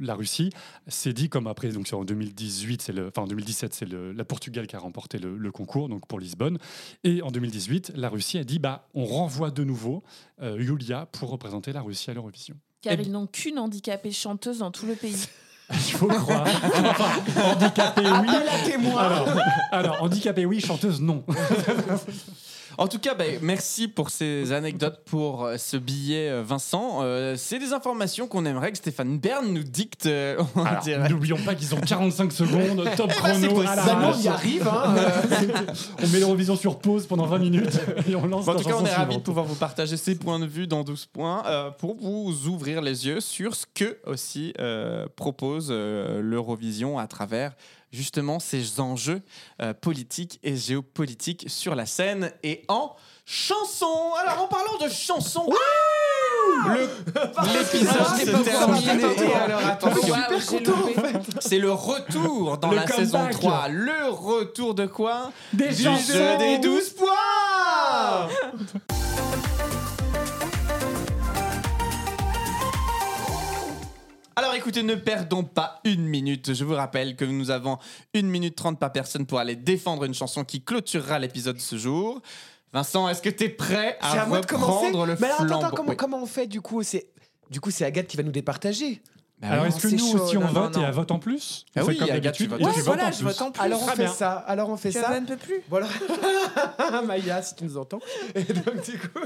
[0.00, 0.50] la Russie
[0.86, 4.12] s'est dit comme après donc c'est en 2018 c'est le enfin en 2017 c'est le
[4.12, 6.58] la Portugal qui a remporté le, le concours donc pour Lisbonne
[7.02, 10.04] et en 2018 la Russie a dit bah on renvoie de nouveau
[10.42, 12.54] euh, Yulia pour représenter la Russie à l'Eurovision.
[12.82, 15.16] Car Eh ils n'ont qu'une handicapée chanteuse dans tout le pays.
[15.72, 16.46] Il faut croire.
[17.44, 18.28] Handicapé oui.
[18.98, 19.28] Alors,
[19.72, 21.24] alors handicapé oui chanteuse non.
[22.78, 26.98] En tout cas, ben, merci pour ces anecdotes, pour euh, ce billet, euh, Vincent.
[27.02, 31.10] Euh, c'est des informations qu'on aimerait que Stéphane Bern nous dicte euh, Alors.
[31.10, 33.86] N'oublions pas qu'ils ont 45 secondes top Eh ben, chrono à la possible.
[33.86, 34.16] Bah non, rage.
[34.18, 34.68] on y arrive.
[34.68, 34.96] Hein.
[34.98, 35.72] euh,
[36.02, 38.74] On met l'Eurovision sur pause pendant 20 minutes et on lance en la tout cas,
[38.74, 39.24] on chanson est ravis de suivante.
[39.24, 43.06] pouvoir vous partager ces points de vue dans 12 points euh, pour vous ouvrir les
[43.06, 47.52] yeux sur ce que aussi euh, propose euh, l'Eurovision à travers
[47.96, 49.22] justement ces enjeux
[49.62, 52.94] euh, politiques et géopolitiques sur la scène et en
[53.24, 53.86] chanson.
[54.22, 55.48] Alors, en parlant de chansons,
[56.66, 56.78] le-
[57.52, 59.00] l'épisode Ah, se j'ai pas termine.
[59.00, 59.24] compris.
[59.26, 60.14] Et alors, attention,
[61.40, 63.40] c'est le retour dans Le la saison comeback.
[63.40, 63.68] 3.
[63.68, 65.32] Le retour de quoi?
[65.52, 66.12] Des Du chansons.
[66.12, 67.08] jeu des 12 points
[74.38, 76.52] Alors écoutez, ne perdons pas une minute.
[76.52, 77.78] Je vous rappelle que nous avons
[78.12, 82.20] une minute trente par personne pour aller défendre une chanson qui clôturera l'épisode ce jour.
[82.72, 84.72] Vincent, est-ce que t'es prêt C'est à, à moi de commencer.
[84.88, 85.96] reprendre le Mais alors, attends, comment, Oui.
[85.96, 86.82] comment on fait du coup?
[86.82, 87.06] C'est
[87.50, 89.00] du coup c'est Agathe qui va nous départager.
[89.40, 90.82] Bah Alors est-ce que nous chaud, aussi on non, non, vote non.
[90.82, 91.64] et elle vote en plus?
[91.74, 93.62] Ah oui, comme Agathe, tu votes Ouais, voilà, je vote en plus.
[93.62, 94.12] Alors on Très fait bien.
[94.12, 94.32] ça.
[94.32, 95.18] Alors on fait ça.
[95.18, 95.60] Ne peut plus.
[95.70, 95.86] Voilà.
[97.06, 98.00] Maya, si tu nous entends.
[98.34, 99.20] Et donc, du coup.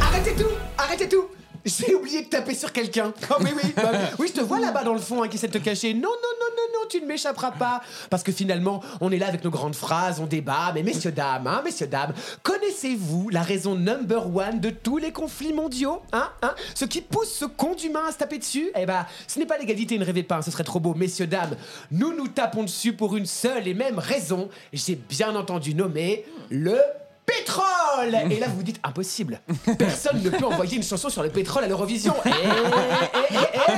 [0.00, 0.48] Arrêtez tout
[0.78, 1.26] Arrêtez tout
[1.64, 3.12] J'ai oublié de taper sur quelqu'un.
[3.30, 3.72] Oh oui, oui.
[3.74, 5.94] bah, oui, je te vois là-bas dans le fond hein, qui essaie de te cacher.
[5.94, 7.80] Non, non, non, non, non, tu ne m'échapperas pas.
[8.10, 10.72] Parce que finalement, on est là avec nos grandes phrases, on débat.
[10.74, 12.12] Mais messieurs, dames, hein, messieurs, dames,
[12.42, 16.54] connaissez-vous la raison number one de tous les conflits mondiaux Hein, hein?
[16.74, 18.70] Ce qui pousse ce con d'humain à se taper dessus?
[18.76, 20.94] Eh ben, ce n'est pas l'égalité, ne rêvez pas, hein, ce serait trop beau.
[20.94, 21.56] Messieurs, dames,
[21.90, 24.48] nous nous tapons dessus pour une seule et même raison.
[24.72, 26.78] J'ai bien entendu nommer le
[27.26, 27.64] pétrole
[28.30, 29.40] Et là, vous vous dites, impossible.
[29.78, 32.14] Personne ne peut envoyer une chanson sur le pétrole à l'Eurovision.
[32.24, 33.70] Et, et, et, et,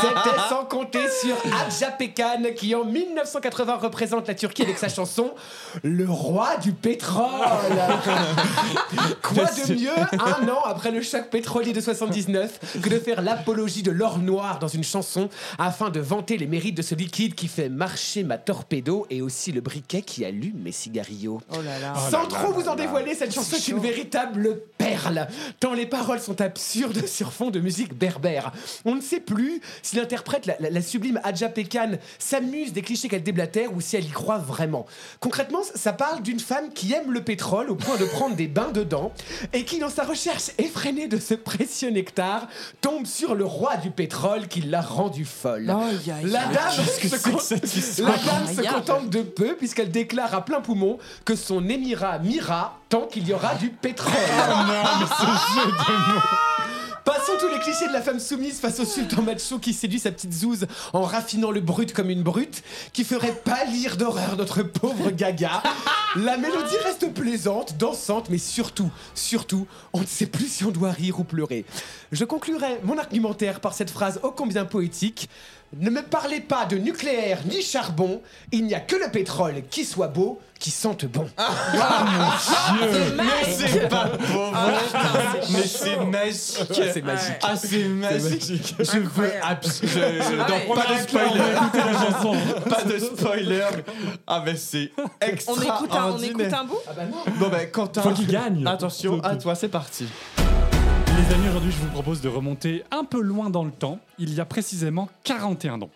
[0.00, 5.32] C'était sans compter sur Adja Pekan, qui en 1980 représente la Turquie avec sa chanson
[5.82, 7.28] Le roi du pétrole.
[9.22, 13.82] Quoi de mieux, un an après le choc pétrolier de 79, que de faire l'apologie
[13.82, 15.28] de l'or noir dans une chanson
[15.58, 19.52] afin de vanter les mérites de ce liquide qui fait marcher ma torpedo et aussi
[19.52, 21.40] le briquet qui allume mes cigarillos.
[21.50, 21.94] Oh là là.
[22.10, 25.28] Sans trop vous en dévoiler, cette chanson est une véritable perle,
[25.60, 28.52] tant les paroles sont absurdes sur fond de musique berbère.
[28.84, 33.08] On ne sait plus si l'interprète, la, la- la sublime Adja Pekan, s'amuse des clichés
[33.08, 34.86] qu'elle déblatère ou si elle y croit vraiment.
[35.20, 38.70] Concrètement, ça parle d'une femme qui aime le pétrole au point de prendre des bains
[38.72, 39.12] dedans
[39.52, 42.48] et qui, dans sa recherche effrénée de ce précieux nectar,
[42.80, 45.64] tombe sur le roi du pétrole qui l'a rendue folle.
[45.66, 47.38] La dame, se, con-
[48.04, 48.76] la dame se Incroyable.
[48.76, 53.32] contente de peu puisqu'elle déclare à plein poumon que son émirat m'ira tant qu'il y
[53.32, 54.12] aura du pétrole.
[57.04, 60.10] Passons tous les clichés de la femme soumise face au sultan macho qui séduit sa
[60.10, 62.62] petite zouze en raffinant le brut comme une brute,
[62.92, 65.62] qui ferait pâlir d'horreur notre pauvre gaga.
[66.16, 70.90] La mélodie reste plaisante, dansante, mais surtout, surtout, on ne sait plus si on doit
[70.90, 71.64] rire ou pleurer.
[72.12, 75.30] Je conclurai mon argumentaire par cette phrase ô combien poétique.
[75.76, 79.84] Ne me parlez pas de nucléaire ni charbon, il n'y a que le pétrole qui
[79.84, 81.28] soit beau, qui sente bon.
[83.16, 84.56] Mais c'est pas pauvre
[85.50, 86.90] Mais c'est magique.
[86.92, 87.36] C'est magique.
[87.42, 88.74] Ah, c'est magique.
[88.78, 90.24] Je veux absolument...
[90.40, 90.74] Ah.
[90.74, 91.42] Pas de spoiler.
[91.52, 92.36] Écoutez la chanson.
[92.68, 93.64] Pas de spoiler.
[94.26, 95.74] Ah, mais c'est On extraordinaire.
[95.76, 96.80] écoute, un, on écoute un bout
[97.38, 98.02] Bon, ben, Quentin...
[98.02, 98.66] Faut qu'il gagne.
[98.66, 100.06] Attention, à toi, c'est parti.
[101.28, 104.32] Les amis, aujourd'hui, je vous propose de remonter un peu loin dans le temps, il
[104.32, 105.90] y a précisément 41 ans.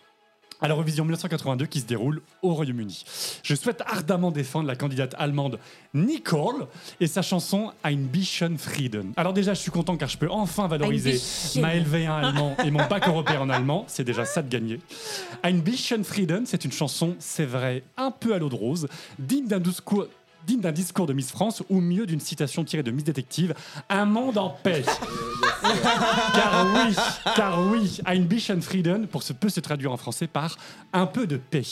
[0.60, 3.04] À l'Eurovision 1982 qui se déroule au Royaume-Uni.
[3.42, 5.58] Je souhaite ardemment défendre la candidate allemande
[5.94, 6.66] Nicole
[7.00, 9.14] et sa chanson Ein bisschen Frieden.
[9.16, 11.18] Alors déjà, je suis content car je peux enfin valoriser
[11.60, 13.86] ma LV1 allemand et mon bac européen en allemand.
[13.88, 14.80] C'est déjà ça de gagner.
[15.42, 18.86] Ein bisschen Frieden, c'est une chanson, c'est vrai, un peu à l'eau de rose,
[19.18, 20.06] digne d'un discours
[20.46, 23.54] digne d'un discours de Miss France ou mieux d'une citation tirée de Miss Détective,
[23.88, 24.82] un monde en paix.
[26.34, 26.96] car oui,
[27.36, 30.56] car oui, Ein bisschen Frieden pour ce peut se traduire en français par
[30.92, 31.62] un peu de paix.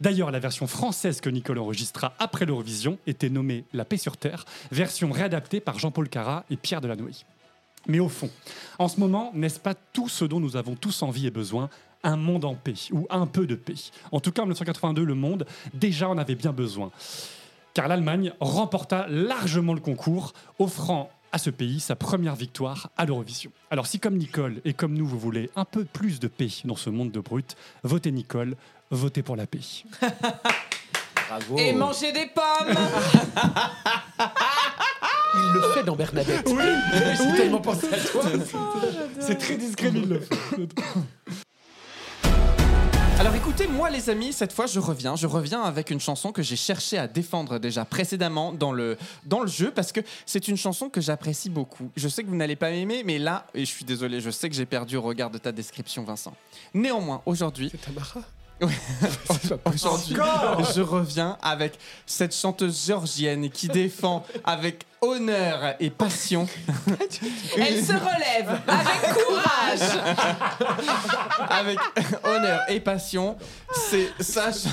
[0.00, 4.44] D'ailleurs, la version française que Nicole enregistra après l'Eurovision était nommée La paix sur terre,
[4.70, 7.24] version réadaptée par Jean-Paul Cara et Pierre Delanoë.
[7.86, 8.30] Mais au fond,
[8.78, 11.70] en ce moment, n'est-ce pas tout ce dont nous avons tous envie et besoin?
[12.04, 13.74] Un monde en paix, ou un peu de paix.
[14.12, 16.92] En tout cas, en 1982, le monde déjà en avait bien besoin.
[17.78, 23.52] Car l'Allemagne remporta largement le concours, offrant à ce pays sa première victoire à l'Eurovision.
[23.70, 26.74] Alors si comme Nicole et comme nous, vous voulez un peu plus de paix dans
[26.74, 28.56] ce monde de brut, votez Nicole,
[28.90, 29.60] votez pour la paix.
[31.28, 31.56] Bravo.
[31.56, 32.74] Et manger des pommes
[35.36, 36.48] Il le fait dans Bernadette.
[36.48, 36.64] Oui,
[37.36, 38.24] tellement pensé à toi.
[39.20, 40.36] C'est très discret, il le fait.
[43.18, 45.16] Alors écoutez, moi les amis, cette fois je reviens.
[45.16, 48.96] Je reviens avec une chanson que j'ai cherché à défendre déjà précédemment dans le,
[49.46, 51.90] jeu parce que c'est une chanson que j'apprécie beaucoup.
[51.96, 54.48] Je sais que vous n'allez pas m'aimer, mais là, et je suis désolé, je sais
[54.48, 56.32] que j'ai perdu au regard de ta description, Vincent.
[56.74, 58.20] Néanmoins, aujourd'hui, Tamara.
[59.72, 60.16] aujourd'hui,
[60.74, 66.48] je reviens avec cette chanteuse géorgienne qui défend avec honneur et passion
[67.56, 69.90] Elle se relève avec courage
[71.50, 71.78] avec
[72.24, 73.36] honneur et passion.
[73.72, 74.70] C'est sa, sa,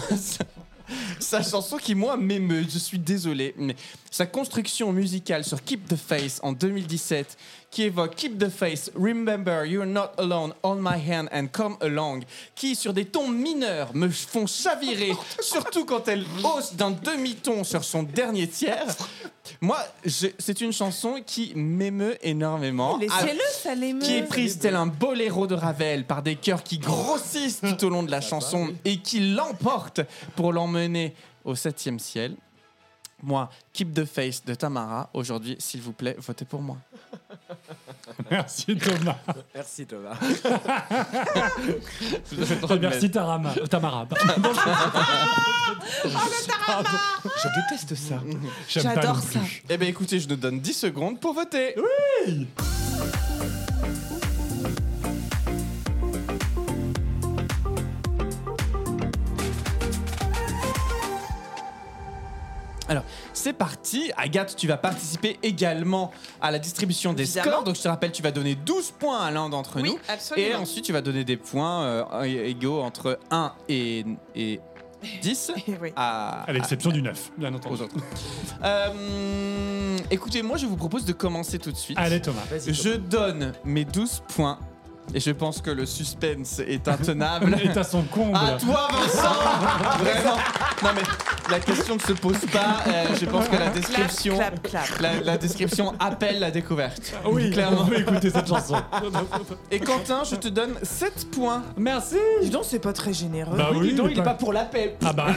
[1.20, 2.66] sa chanson qui, moi, m'émeut.
[2.68, 3.54] Je suis désolé.
[3.58, 3.76] Mais
[4.10, 7.38] sa construction musicale sur Keep the Face en 2017,
[7.76, 12.22] qui évoque Keep the Face, Remember You're Not Alone, On My Hand and Come Along,
[12.56, 15.12] qui, sur des tons mineurs, me font chavirer,
[15.42, 18.96] surtout quand elle hausse d'un demi-ton sur son dernier tiers.
[19.60, 22.96] Moi, je- c'est une chanson qui m'émeut énormément.
[22.98, 26.78] Laissez-le, ça l'émeut Qui est prise tel un boléro de Ravel par des chœurs qui
[26.78, 30.00] grossissent tout au long de la chanson et qui l'emportent
[30.38, 31.14] pour l'emmener
[31.44, 32.38] au septième ciel.
[33.24, 35.10] Moi Keep the Face de Tamara.
[35.14, 36.78] Aujourd'hui, s'il vous plaît, votez pour moi.
[38.32, 39.18] Merci Thomas.
[39.54, 40.18] Merci Thomas.
[42.32, 43.54] Le Merci Tarama.
[43.58, 44.06] euh, Tamara.
[46.66, 46.90] pardon.
[47.24, 48.22] Je déteste ça.
[48.68, 49.40] J'aime pas J'adore ça.
[49.70, 51.76] Eh bien, écoutez, je nous donne 10 secondes pour voter.
[51.76, 51.88] Alors,
[63.46, 64.12] c'est parti.
[64.18, 66.10] Agathe, tu vas participer également
[66.42, 67.52] à la distribution des Évidemment.
[67.52, 67.64] scores.
[67.64, 70.00] Donc, je te rappelle, tu vas donner 12 points à l'un d'entre Oui, nous.
[70.10, 70.48] absolument.
[70.48, 74.60] Et ensuite, tu vas donner des points euh, égaux entre 1 et, et
[75.22, 75.94] 10 Oui.
[75.96, 77.76] à, À l'exception du 9, bien entendu.
[77.76, 77.96] aux autres.
[78.64, 81.98] Euh, écoutez, moi, je vous propose de commencer tout de suite.
[82.00, 82.42] Allez Thomas.
[82.50, 84.58] Vas-y, Je donne mes 12 points.
[85.14, 87.56] Et je pense que le suspense est intenable.
[87.64, 88.36] Et à son comble.
[88.36, 90.38] À toi, Vincent Vraiment
[90.84, 91.02] Non, mais
[91.50, 92.84] la question ne se pose pas.
[92.88, 94.36] Euh, je pense que la description.
[94.36, 95.02] Clap, clap, clap.
[95.02, 97.14] La, la description appelle la découverte.
[97.26, 97.82] oui, clairement.
[97.84, 98.76] on peut écouter cette chanson.
[99.72, 101.64] Et Quentin, je te donne 7 points.
[101.78, 102.18] Merci.
[102.42, 103.56] Dis donc, c'est pas très généreux.
[103.58, 104.98] Bah oui, Dis donc, il est pas- pas pour la paix.
[105.06, 105.28] Ah bah,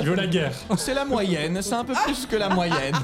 [0.00, 0.52] il veut la guerre.
[0.76, 2.94] C'est la moyenne, c'est un peu plus que la moyenne.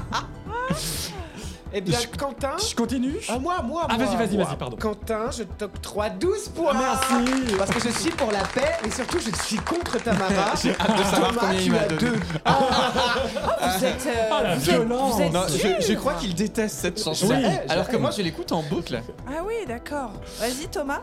[1.71, 2.53] Eh bien, Quentin.
[2.57, 4.45] Je continue Ah, moi, moi, Ah, moi, vas-y, vas-y, moi.
[4.45, 4.77] vas-y, pardon.
[4.77, 6.73] Quentin, je t'octroie 12 points.
[6.73, 7.55] Merci.
[7.57, 10.55] Parce que je suis pour la paix et surtout, je suis contre Tamara.
[10.63, 11.99] J'ai hâte de savoir Thomas, combien il tu m'a as donné.
[12.01, 12.13] deux.
[13.77, 14.07] Vous êtes.
[14.07, 15.13] euh, Ah, la vous êtes- violence.
[15.15, 17.27] vous êtes Non, je, crois qu'il déteste cette chanson.
[17.29, 17.45] Oui.
[17.69, 18.99] Alors que moi, je l'écoute en boucle.
[19.27, 20.11] Ah oui, d'accord.
[20.39, 21.01] Vas-y, Thomas.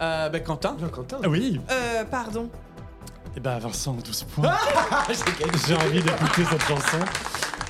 [0.00, 0.76] Euh, ben, Quentin.
[0.80, 1.18] Non, Quentin.
[1.22, 1.60] Ah oui.
[1.70, 2.48] Euh, pardon.
[3.36, 4.50] Et bah Vincent, 12 points.
[5.66, 6.98] J'ai envie d'écouter cette chanson.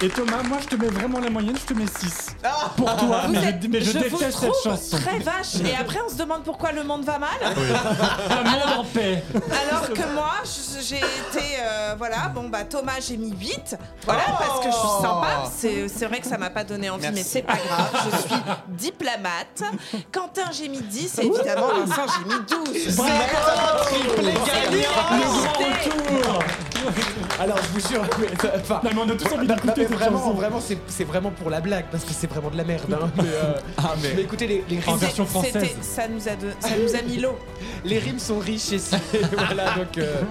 [0.02, 2.30] Et Thomas, moi je te mets vraiment la moyenne, je te mets 6.
[2.76, 4.96] Pour toi, Vous mais, je, êtes- mais je je vous déteste cette trouve chanson.
[4.96, 5.54] très vache.
[5.64, 7.30] Et après, on se demande pourquoi le monde va mal.
[7.40, 9.22] Un monde en paix.
[9.68, 11.44] Alors que moi, je- j'ai été.
[11.60, 13.76] euh, voilà, bon, bah, Thomas, j'ai mis 8.
[14.04, 15.44] Voilà, parce que je suis sympa.
[15.56, 17.14] C'est c'est vrai que ça m'a pas donné envie, Merci.
[17.14, 17.90] mais c'est pas grave.
[18.10, 19.62] Je suis diplomate.
[20.10, 21.18] Quentin, j'ai mis 10.
[21.20, 22.96] Et évidemment, Vincent, j'ai mis 12.
[22.96, 24.72] Triplé gagnant
[25.12, 26.42] Le grand retour
[27.40, 28.26] Alors, je vous jure, mais,
[28.56, 30.32] enfin, Non mais on a tous envie d'écouter vraiment, chanson.
[30.34, 32.92] vraiment, c'est c'est vraiment pour la blague parce que c'est vraiment de la merde.
[32.92, 33.10] hein.
[33.16, 35.76] Mais, euh, Ah, mais- mais écoutez, les, les En rimes, version C'était- française.
[35.82, 37.38] Ça nous, a de- ça nous a mis l'eau.
[37.84, 38.94] les rimes sont riches ici.
[39.32, 39.98] voilà, donc.
[39.98, 40.22] euh,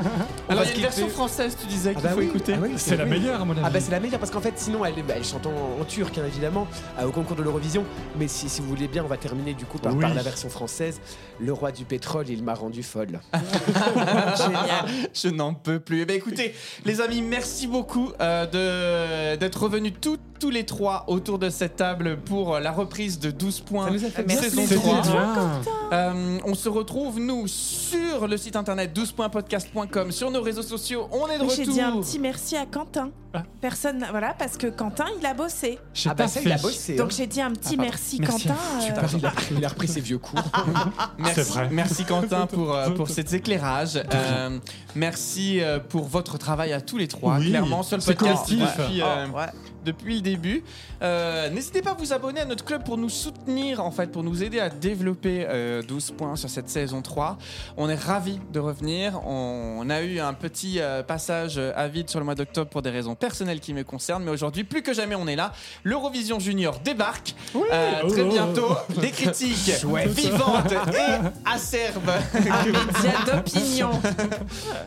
[0.50, 2.54] Alors, il y a une version française, tu disais, Ah qu'il bah faut oui, écouter.
[2.56, 3.10] ah oui, C'est la oui.
[3.12, 3.62] meilleure à mon avis.
[3.66, 5.86] Ah bah c'est la meilleure parce qu'en fait sinon elle, bah, elle chante en, en
[5.86, 6.68] turc hein, évidemment
[7.00, 7.84] euh, au concours de l'Eurovision
[8.20, 10.02] mais si, si vous voulez bien on va terminer du coup par, Oui.
[10.02, 11.00] par la version française
[11.40, 13.20] Le roi du pétrole il m'a rendu folle
[14.38, 14.86] Génial.
[15.14, 16.02] Je n'en peux plus.
[16.02, 16.41] Eh bien, écoutez,
[16.86, 21.76] les amis, merci beaucoup euh, de- d'être revenus tous, tous les trois autour de cette
[21.76, 23.86] table pour la reprise de 12 points.
[23.86, 24.44] Ça nous a fait Merci.
[24.50, 25.02] saison C'était 3.
[25.02, 25.62] bien.
[25.94, 31.08] Euh, on se retrouve, nous, sur le site internet 12pointpodcast.com, sur nos réseaux sociaux.
[31.12, 31.74] On est de J'ai retour.
[31.74, 33.12] dit un petit merci à Quentin.
[33.34, 33.44] Ah.
[33.62, 35.80] Personne, voilà, parce que Quentin, il a bossé.
[35.94, 37.16] J'ai Ah bah pas ça il a bossé Donc hein.
[37.18, 37.84] j'ai dit un petit pardon.
[37.92, 38.48] merci, Merci.
[38.48, 38.60] Quentin.
[38.82, 40.42] Euh, il, a, il a repris ses vieux coups
[41.18, 41.70] Merci, C'est vrai.
[41.72, 44.02] merci Quentin pour, euh, pour cet éclairage.
[44.14, 44.60] Euh,
[44.96, 47.38] merci pour votre travail à tous les trois.
[47.38, 48.78] Oui, Clairement, c'est podcast collectif.
[48.78, 49.46] depuis, euh, ouais.
[49.86, 50.64] Depuis le début.
[51.02, 54.24] Euh, N'hésitez pas à vous abonner à notre club pour nous soutenir, en fait, pour
[54.24, 57.38] nous aider à développer euh, 12 points sur cette saison 3.
[57.78, 59.20] On est ravis de revenir.
[59.28, 62.82] On, a eu un petit euh, passage euh, à vide sur le mois d'octobre pour
[62.82, 65.52] des raisons personnelles qui me concernent, mais aujourd'hui, plus que jamais, on est là.
[65.84, 68.30] L'Eurovision Junior débarque Euh, très Oh.
[68.30, 68.76] bientôt.
[69.00, 69.72] Des critiques
[70.08, 73.92] vivantes et acerbes média d'opinion.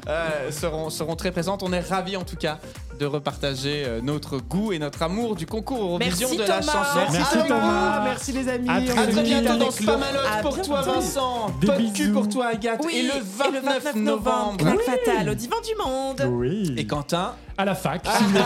[0.09, 1.63] euh, seront, seront très présentes.
[1.63, 2.59] On est ravis en tout cas
[2.99, 7.01] de repartager euh, notre goût et notre amour du concours Eurovision Merci, de la chanson.
[7.13, 8.05] Merci, Thomas.
[8.05, 10.83] merci les amis À On très se À très bientôt dans À pour toi.
[10.83, 11.51] Vincent.
[11.61, 12.13] De cul bisous.
[12.13, 12.81] pour toi Agathe.
[12.85, 14.65] Oui, et le 29, novembre.
[14.85, 16.23] Fatale au divan du monde.
[16.31, 16.75] Oui.
[16.77, 18.43] Et Quentin, À la fac, si vous voulez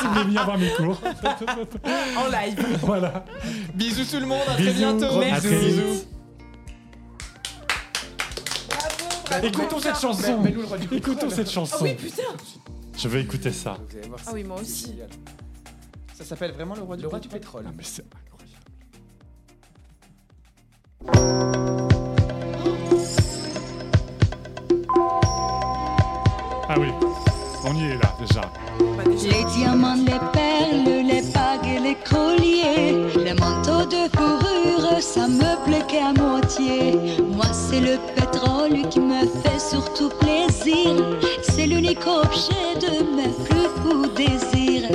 [0.00, 0.98] si vous venir voir mes cours.
[2.16, 2.78] En live.
[2.82, 3.24] Voilà.
[3.74, 5.06] bisous tout le monde, à très bientôt.
[5.06, 5.48] Gros Merci.
[5.48, 6.04] bisous.
[9.42, 10.42] Écoutons cette chanson.
[10.92, 11.76] Écoutons cette chanson.
[11.80, 12.22] Ah oui, putain.
[12.96, 13.76] Je vais écouter ça.
[13.90, 14.94] Vous allez voir, Ah oui, moi aussi.
[16.14, 17.62] Ça s'appelle vraiment le roi du Le roi du pétrole.
[17.64, 18.44] pétrole Ah, mais c'est incroyable.
[26.68, 26.88] Ah oui,
[27.64, 28.40] on y est là déjà.
[29.06, 35.64] Les diamants, les perles, les bagues et les colliers, les manteaux de fourrure, ça me
[35.64, 36.98] plaît qu'à moitié.
[37.34, 41.18] Moi, c'est le pétrole qui me fait surtout plaisir.
[41.42, 44.88] C'est l'unique objet de mes plus fous désirs.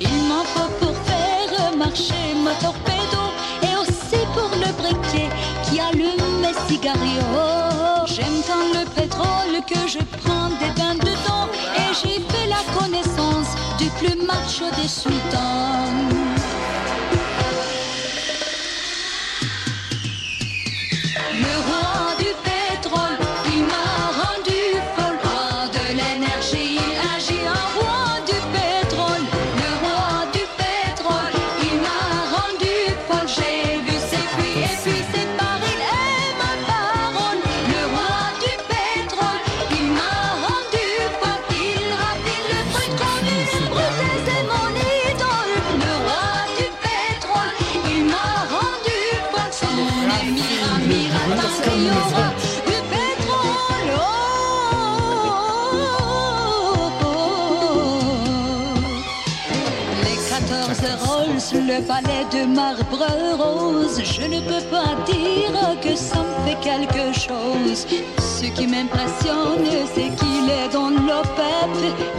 [0.00, 3.22] Il m'en faut pour faire marcher ma torpedo
[3.62, 5.28] et aussi pour le briquet
[5.64, 8.06] qui allume mes cigarios.
[8.06, 13.03] J'aime tant le pétrole que je prends des bains dedans et j'ai fait la connaissance
[14.56, 15.10] du plus macho
[64.46, 67.86] peux pas dire que ça me fait quelque chose.
[68.18, 71.72] Ce qui m'impressionne, c'est qu'il est dans l'OPEP.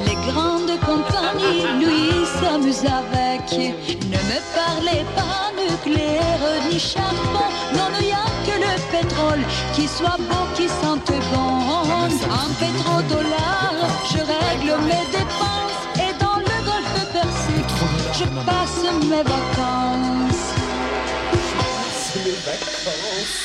[0.08, 3.46] Les grandes compagnies, lui, s'amuse avec.
[4.14, 7.50] Ne me parlez pas nucléaire ni charbon.
[7.76, 11.46] Non, il n'y a que le pétrole qui soit beau, qui sente bon.
[12.42, 13.74] En pétrodollar,
[14.12, 15.82] je règle mes dépenses.
[15.98, 17.76] Et dans le golfe Persique,
[18.14, 19.55] je passe mes vacances.
[22.56, 23.45] Le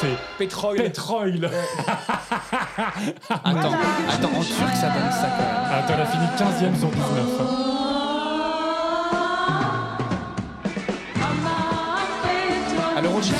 [0.00, 0.76] c'est Pétrole.
[0.76, 1.50] Pétrole.
[3.28, 3.72] Attends,
[4.08, 5.72] attends, en turc, ça donne ça quand même.
[5.72, 7.40] Attends, elle a fini 15ème sur 19.
[7.40, 7.44] hein.
[12.96, 13.34] À l'Eurovision.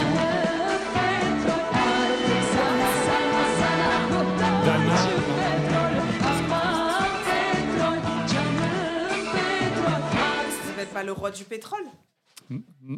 [10.89, 11.85] Pas le roi du pétrole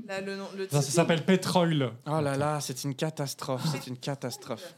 [0.06, 0.92] Là, le nom, le Ça, titre.
[0.92, 1.92] s'appelle Pétrole.
[2.06, 4.74] Oh là là, c'est une catastrophe, c'est une catastrophe.